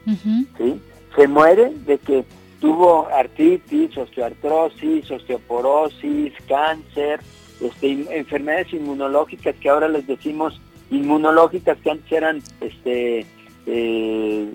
[0.59, 0.79] ¿Sí?
[1.17, 2.25] Se muere de que
[2.61, 7.21] tuvo artritis, osteoartrosis, osteoporosis, cáncer,
[7.61, 10.61] este, enfermedades inmunológicas que ahora les decimos
[10.91, 13.27] inmunológicas que antes eran este
[13.67, 14.49] eh,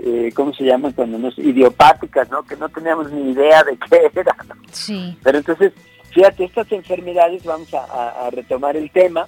[0.00, 2.42] eh, ¿cómo se llaman cuando nos idiopáticas, ¿no?
[2.42, 4.36] Que no teníamos ni idea de qué era.
[4.72, 5.16] Sí.
[5.22, 5.72] Pero entonces,
[6.10, 9.26] fíjate, estas enfermedades, vamos a, retomar el tema,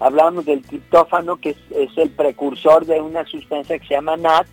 [0.00, 4.48] hablábamos del triptófano, que es, el precursor de una sustancia que se llama NAT,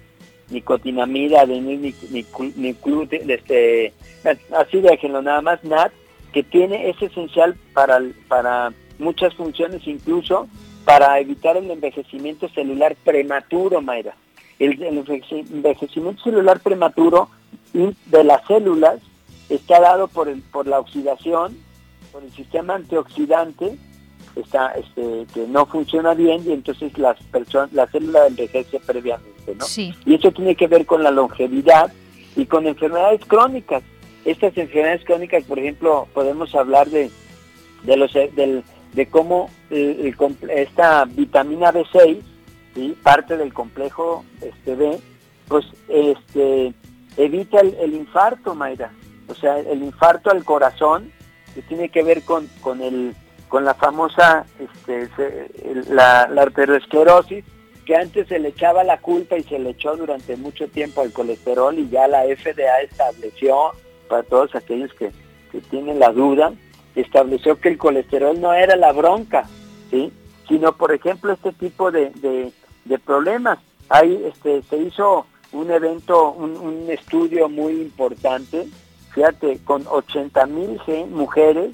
[0.51, 1.95] nicotinamida, de
[3.27, 3.93] este,
[4.55, 5.91] así déjenlo nada más, NAT,
[6.33, 10.47] que tiene, es esencial para, para muchas funciones, incluso
[10.89, 14.15] para evitar el envejecimiento celular prematuro, Mayra.
[14.57, 17.29] El, envejecimiento celular prematuro
[17.73, 18.95] de las células
[19.49, 21.55] está dado por, el, por la oxidación,
[22.11, 23.77] por el sistema antioxidante,
[24.35, 29.65] está, este, que no funciona bien y entonces las personas, la célula envejece previamente, ¿no?
[30.07, 31.93] Y eso tiene que ver con la longevidad
[32.35, 33.83] y con enfermedades crónicas.
[34.25, 37.11] Estas enfermedades crónicas, por ejemplo, podemos hablar de,
[37.83, 38.63] de los del
[38.93, 42.21] de cómo esta vitamina B6,
[43.03, 44.99] parte del complejo este B,
[45.47, 46.73] pues este
[47.17, 48.91] evita el, infarto, Mayra.
[49.27, 51.11] O sea, el infarto al corazón,
[51.53, 53.15] que tiene que ver con, con, el,
[53.47, 55.09] con la famosa este,
[55.89, 57.43] la arteriosclerosis,
[57.85, 61.11] que antes se le echaba la culpa y se le echó durante mucho tiempo al
[61.11, 63.71] colesterol y ya la FDA estableció,
[64.07, 65.11] para todos aquellos que,
[65.51, 66.53] que tienen la duda,
[67.01, 69.47] estableció que el colesterol no era la bronca,
[69.89, 70.11] ¿sí?
[70.47, 72.11] sino por ejemplo este tipo de,
[72.85, 73.59] de, problemas.
[73.89, 78.67] Ahí este, se hizo un evento, un, estudio muy importante,
[79.13, 80.79] fíjate, con 80 mil
[81.11, 81.71] mujeres,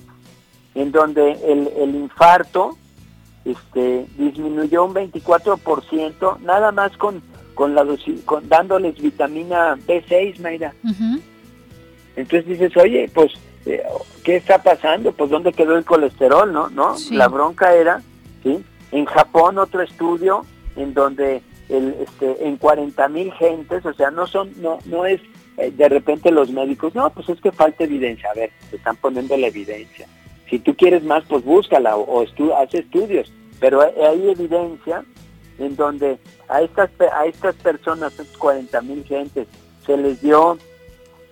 [0.75, 2.77] en donde el, el infarto
[3.45, 7.21] este, disminuyó un 24%, nada más con,
[7.53, 7.85] con, la
[8.25, 10.73] con dándoles vitamina B6, Mayra.
[12.15, 13.31] Entonces dices, oye, pues
[14.23, 15.11] ¿qué está pasando?
[15.11, 16.69] Pues dónde quedó el colesterol, ¿no?
[16.69, 16.95] ¿No?
[17.11, 18.01] La bronca era,
[18.43, 18.63] ¿sí?
[18.91, 20.45] En Japón otro estudio
[20.75, 25.21] en donde el, este, en 40 mil gentes, o sea, no son, no, no es
[25.57, 28.95] eh, de repente los médicos, no, pues es que falta evidencia, a ver, te están
[28.97, 30.07] poniendo la evidencia.
[30.49, 35.03] Si tú quieres más, pues búscala o, o haz estudios, pero hay evidencia
[35.57, 39.47] en donde a estas a estas personas, 40 mil gentes,
[39.85, 40.57] se les dio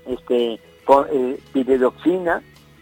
[0.08, 1.40] este con, eh,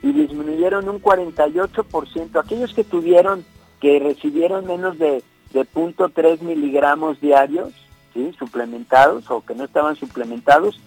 [0.03, 2.39] y disminuyeron un 48%.
[2.39, 3.45] Aquellos que tuvieron,
[3.79, 5.23] que recibieron menos de,
[5.53, 7.69] de 0.3 miligramos diarios,
[8.13, 8.33] ¿sí?
[8.37, 10.79] suplementados o que no estaban suplementados,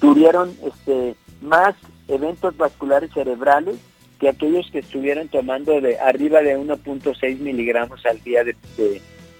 [0.00, 1.74] tuvieron este, más
[2.08, 3.76] eventos vasculares cerebrales
[4.18, 8.56] que aquellos que estuvieron tomando de arriba de 1.6 miligramos al día de,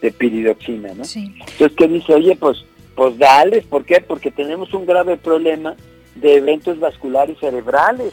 [0.00, 1.04] de, piridoxina, ¿no?
[1.04, 2.14] Entonces, ¿qué dice?
[2.14, 2.64] Oye, pues,
[2.96, 4.00] pues dales, ¿por qué?
[4.00, 5.76] Porque tenemos un grave problema
[6.14, 8.12] de eventos vasculares cerebrales.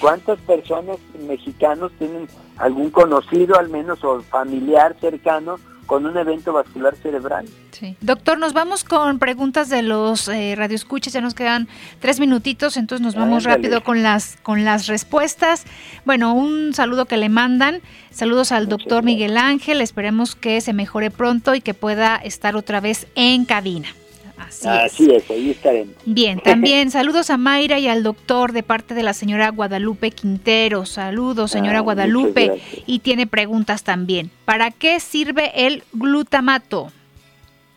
[0.00, 6.94] ¿Cuántas personas mexicanos tienen algún conocido al menos o familiar cercano con un evento vascular
[6.96, 7.46] cerebral?
[7.72, 7.96] Sí.
[8.00, 11.68] Doctor, nos vamos con preguntas de los eh, radioescuchas, ya nos quedan
[11.98, 15.64] tres minutitos, entonces nos vamos rápido con las, con las respuestas.
[16.04, 17.80] Bueno, un saludo que le mandan,
[18.10, 22.80] saludos al doctor Miguel Ángel, esperemos que se mejore pronto y que pueda estar otra
[22.80, 23.88] vez en cabina.
[24.36, 25.30] Así, es.
[25.30, 25.94] ahí estaremos.
[26.04, 30.86] Bien, también saludos a Mayra y al doctor de parte de la señora Guadalupe Quintero.
[30.86, 32.60] Saludos, señora ah, Guadalupe.
[32.86, 34.30] Y tiene preguntas también.
[34.44, 36.90] ¿Para qué sirve el glutamato?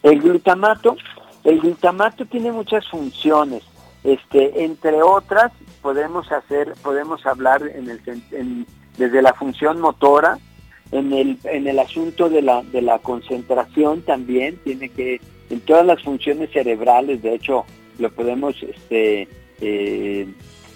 [0.04, 0.98] El glutamato,
[1.44, 3.64] el glutamato tiene muchas funciones.
[4.04, 5.52] Este, entre otras,
[5.82, 8.66] podemos hacer, podemos hablar en el,
[8.98, 10.40] desde la función motora,
[10.92, 15.20] en el, en el asunto de la, de la concentración también tiene que
[15.50, 17.66] en todas las funciones cerebrales, de hecho,
[18.00, 19.28] lo podemos, este,
[19.62, 20.28] eh,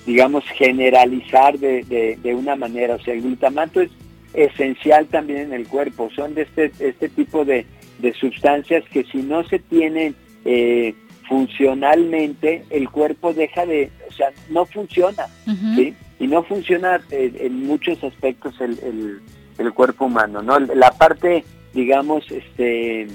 [0.06, 2.96] digamos, generalizar de, de, una manera.
[2.96, 3.92] O sea, el glutamato es
[4.34, 6.10] esencial también en el cuerpo.
[6.16, 7.66] Son de este, este tipo de,
[8.00, 10.16] de sustancias que si no se tienen
[10.46, 10.96] eh,
[11.28, 15.28] funcionalmente, el cuerpo deja de, o sea, no funciona.
[15.76, 15.94] ¿sí?
[16.22, 19.20] y no funciona eh, en muchos aspectos el,
[19.58, 20.60] el, cuerpo humano, ¿no?
[20.60, 21.44] La parte,
[21.74, 23.08] digamos, este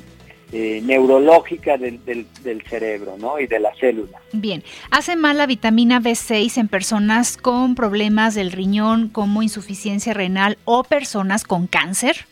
[0.52, 3.40] eh, neurológica del, del, cerebro ¿no?
[3.40, 4.20] y de la célula.
[4.32, 10.56] Bien, ¿hace mal la vitamina B6 en personas con problemas del riñón como insuficiencia renal
[10.64, 12.26] o personas con cáncer?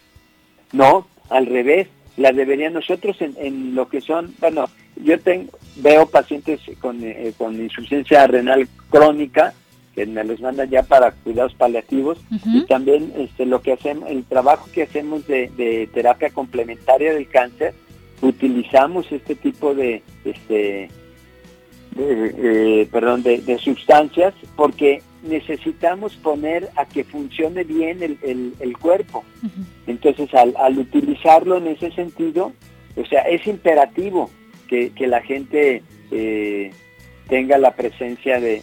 [0.72, 6.60] No, al revés, la debería nosotros en, lo que son, bueno, yo tengo, veo pacientes
[6.80, 9.54] con, eh, con insuficiencia renal crónica
[9.94, 14.24] que me los mandan ya para cuidados paliativos y también este, lo que hacemos, el
[14.24, 17.74] trabajo que hacemos de, de terapia complementaria del cáncer,
[18.24, 20.88] utilizamos este tipo de, este,
[22.90, 29.24] perdón, de, sustancias porque necesitamos poner a que funcione bien el, cuerpo.
[29.86, 32.52] Entonces, al, utilizarlo en ese sentido,
[32.96, 34.30] o sea, es imperativo
[34.68, 36.72] que, la gente eh,
[37.28, 38.62] tenga la presencia de,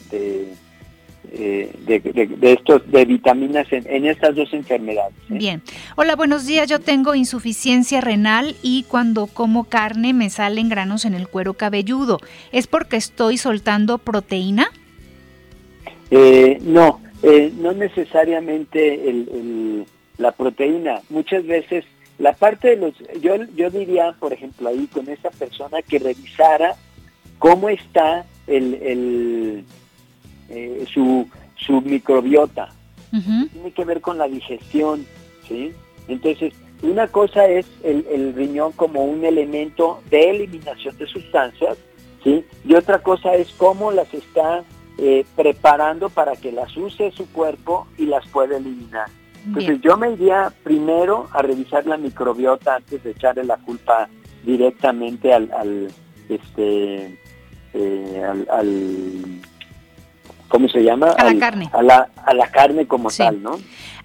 [1.29, 5.13] eh, de, estos de vitaminas en, estas dos enfermedades.
[5.29, 5.37] ¿eh?
[5.37, 5.61] Bien.
[5.95, 6.67] Hola, buenos días.
[6.67, 12.19] Yo tengo insuficiencia renal y cuando como carne me salen granos en el cuero cabelludo.
[12.51, 14.71] ¿Es porque estoy soltando proteína?
[16.09, 16.99] Eh, no,
[17.59, 18.99] no necesariamente
[20.17, 21.01] la proteína.
[21.09, 21.85] Muchas veces
[22.17, 26.75] la parte de los, yo, yo diría, por ejemplo, ahí con esta persona que revisara
[27.37, 29.63] cómo está el
[30.51, 32.69] eh, su, su microbiota.
[33.11, 35.05] Tiene que ver con la digestión,
[35.45, 35.73] ¿sí?
[36.07, 41.77] Entonces, una cosa es el, riñón como un elemento de eliminación de sustancias,
[42.23, 42.45] ¿sí?
[42.65, 44.63] Y otra cosa es cómo las está
[44.97, 49.09] eh, preparando para que las use su cuerpo y las pueda eliminar.
[49.45, 54.07] Entonces yo me iría primero a revisar la microbiota antes de echarle la culpa
[54.43, 55.87] directamente al, al
[56.29, 57.19] este
[57.73, 59.40] eh, al
[60.51, 61.07] ¿cómo se llama?
[61.11, 61.69] A la carne.
[61.71, 63.57] A la, a la carne como tal, ¿no?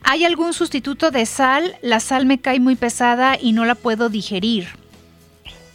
[0.04, 1.74] ¿Hay algún sustituto de sal?
[1.82, 4.68] La sal me cae muy pesada y no la puedo digerir.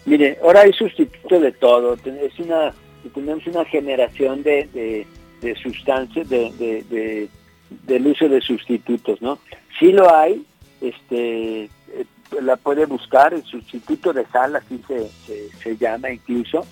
[0.06, 1.96] Mire, ahora hay sustituto de todo.
[1.96, 2.74] Es una,
[3.14, 5.06] tenemos una generación de,
[5.42, 7.30] de, sustancias, de,
[7.70, 9.38] del uso de sustitutos, ¿no?
[9.78, 10.44] Sí lo hay,
[10.80, 11.70] este, eh,
[12.42, 16.66] la puede buscar, el sustituto de sal, así se, se, se llama incluso,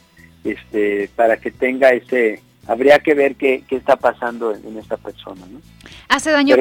[0.43, 5.41] este, para que tenga ese habría que ver qué, está pasando en, esta persona.
[5.51, 5.59] ¿no?
[6.07, 6.55] ¿Hace daño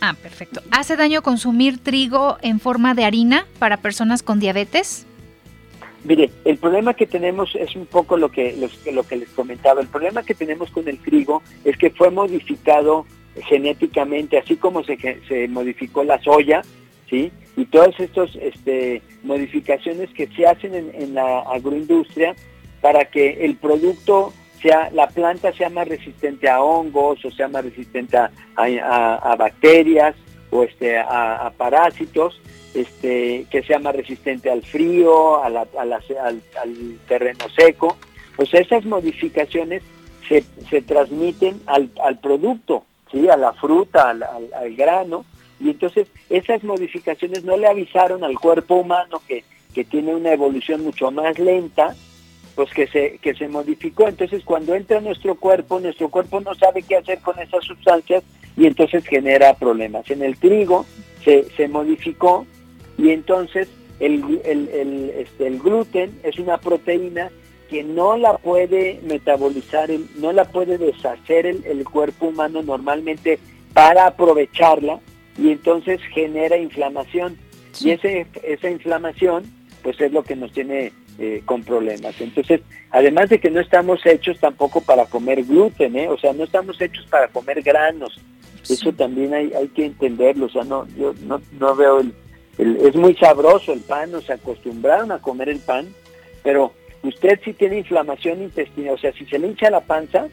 [0.00, 0.62] Ah, perfecto.
[0.70, 5.04] ¿Hace daño consumir trigo en forma de harina para personas con diabetes?
[6.04, 8.56] Mire, el problema que tenemos es un poco lo que,
[8.92, 9.80] lo que les comentaba.
[9.80, 13.04] El problema que tenemos con el trigo es que fue modificado
[13.48, 16.62] genéticamente, así como se, se modificó la soya,
[17.10, 17.32] ¿sí?
[17.56, 22.36] Y todas estas este, modificaciones que se hacen en, en la agroindustria
[22.80, 24.32] para que el producto
[24.62, 30.14] sea, la planta sea más resistente a hongos o sea más resistente a, bacterias
[30.50, 32.40] o este, a, parásitos,
[32.74, 36.42] este, que sea más resistente al frío, al,
[37.08, 37.96] terreno seco.
[38.36, 39.82] Pues esas modificaciones
[40.28, 43.28] se, se transmiten al, producto, ¿sí?
[43.28, 45.24] a la fruta, al, grano,
[45.58, 49.44] y entonces esas modificaciones no le avisaron al cuerpo humano que,
[49.74, 51.94] que tiene una evolución mucho más lenta,
[52.54, 54.08] pues que se, que se modificó.
[54.08, 58.22] Entonces cuando entra a nuestro cuerpo, nuestro cuerpo no sabe qué hacer con esas sustancias
[58.56, 60.10] y entonces genera problemas.
[60.10, 60.84] En el trigo
[61.24, 62.46] se, se modificó
[62.98, 63.68] y entonces
[64.00, 67.30] el, el, este, el gluten es una proteína
[67.70, 73.38] que no la puede metabolizar, no la puede deshacer el, el cuerpo humano normalmente
[73.72, 75.00] para aprovecharla
[75.38, 77.38] y entonces genera inflamación.
[77.80, 79.44] Y ese, esa inflamación
[79.82, 82.20] pues es lo que nos tiene eh, con problemas.
[82.20, 82.60] Entonces,
[82.90, 86.08] además de que no estamos hechos tampoco para comer gluten, ¿eh?
[86.08, 88.20] o sea, no estamos hechos para comer granos.
[88.68, 92.14] Eso también hay, hay que entenderlo, o sea, no, yo no, no veo el,
[92.58, 95.88] es muy sabroso el pan, nos acostumbraron a comer el pan,
[96.42, 100.28] pero usted si tiene inflamación intestinal, o sea, si se le hincha la panza,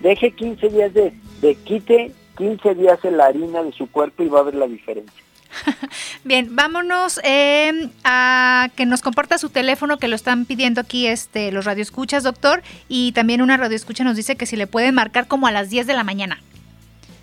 [0.00, 4.28] deje 15 días de, de quite 15 días en la harina de su cuerpo y
[4.28, 5.22] va a ver la diferencia.
[6.24, 11.52] Bien, vámonos em, a que nos comparta su teléfono que lo están pidiendo aquí este,
[11.52, 12.62] los radioescuchas, doctor.
[12.88, 15.86] Y también una radioescucha nos dice que si le pueden marcar como a las 10
[15.86, 16.40] de la mañana.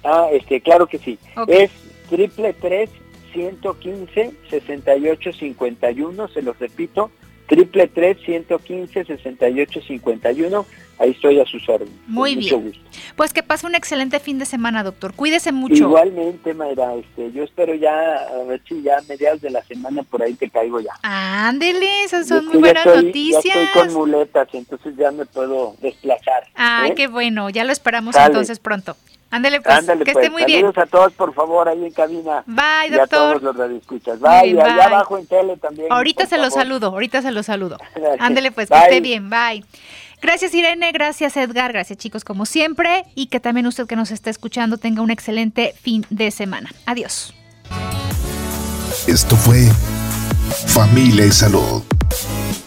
[0.03, 1.17] Ah, este, claro que sí.
[1.47, 1.71] Es
[2.09, 2.89] triple tres
[3.33, 7.11] 115 68 51, se los repito,
[7.49, 10.65] triple tres 115 68 51
[10.99, 11.93] ahí estoy a sus órdenes.
[12.07, 12.73] Muy bien.
[13.15, 15.13] Pues que pase un excelente fin de semana, doctor.
[15.13, 15.75] Cuídese mucho.
[15.75, 20.03] Igualmente, Mayra, este, yo espero ya, a ver si ya a mediados de la semana
[20.03, 20.91] por ahí te caigo ya.
[21.01, 23.43] Ándele, esas son muy buenas noticias.
[23.43, 26.43] Ya estoy con muletas, entonces ya me puedo desplazar.
[26.55, 28.95] Ah, qué bueno, ya lo esperamos entonces pronto.
[29.31, 30.31] Ándale pues, que esté pues.
[30.31, 30.61] muy bien.
[30.61, 32.43] Saludos a todos, por favor, ahí en cabina.
[32.47, 32.99] Bye, doctor.
[32.99, 34.19] Y a todos los radioescuchas.
[34.19, 35.87] Bye, y allá abajo en tele también.
[35.91, 37.77] Ahorita se lo saludo, ahorita se lo saludo.
[38.19, 39.63] Ándale pues, que esté bien, bye.
[40.21, 44.29] Gracias Irene, gracias Edgar, gracias chicos como siempre y que también usted que nos está
[44.29, 46.71] escuchando tenga un excelente fin de semana.
[46.85, 47.33] Adiós.
[49.07, 49.69] Esto fue
[50.67, 51.83] Familia y Salud.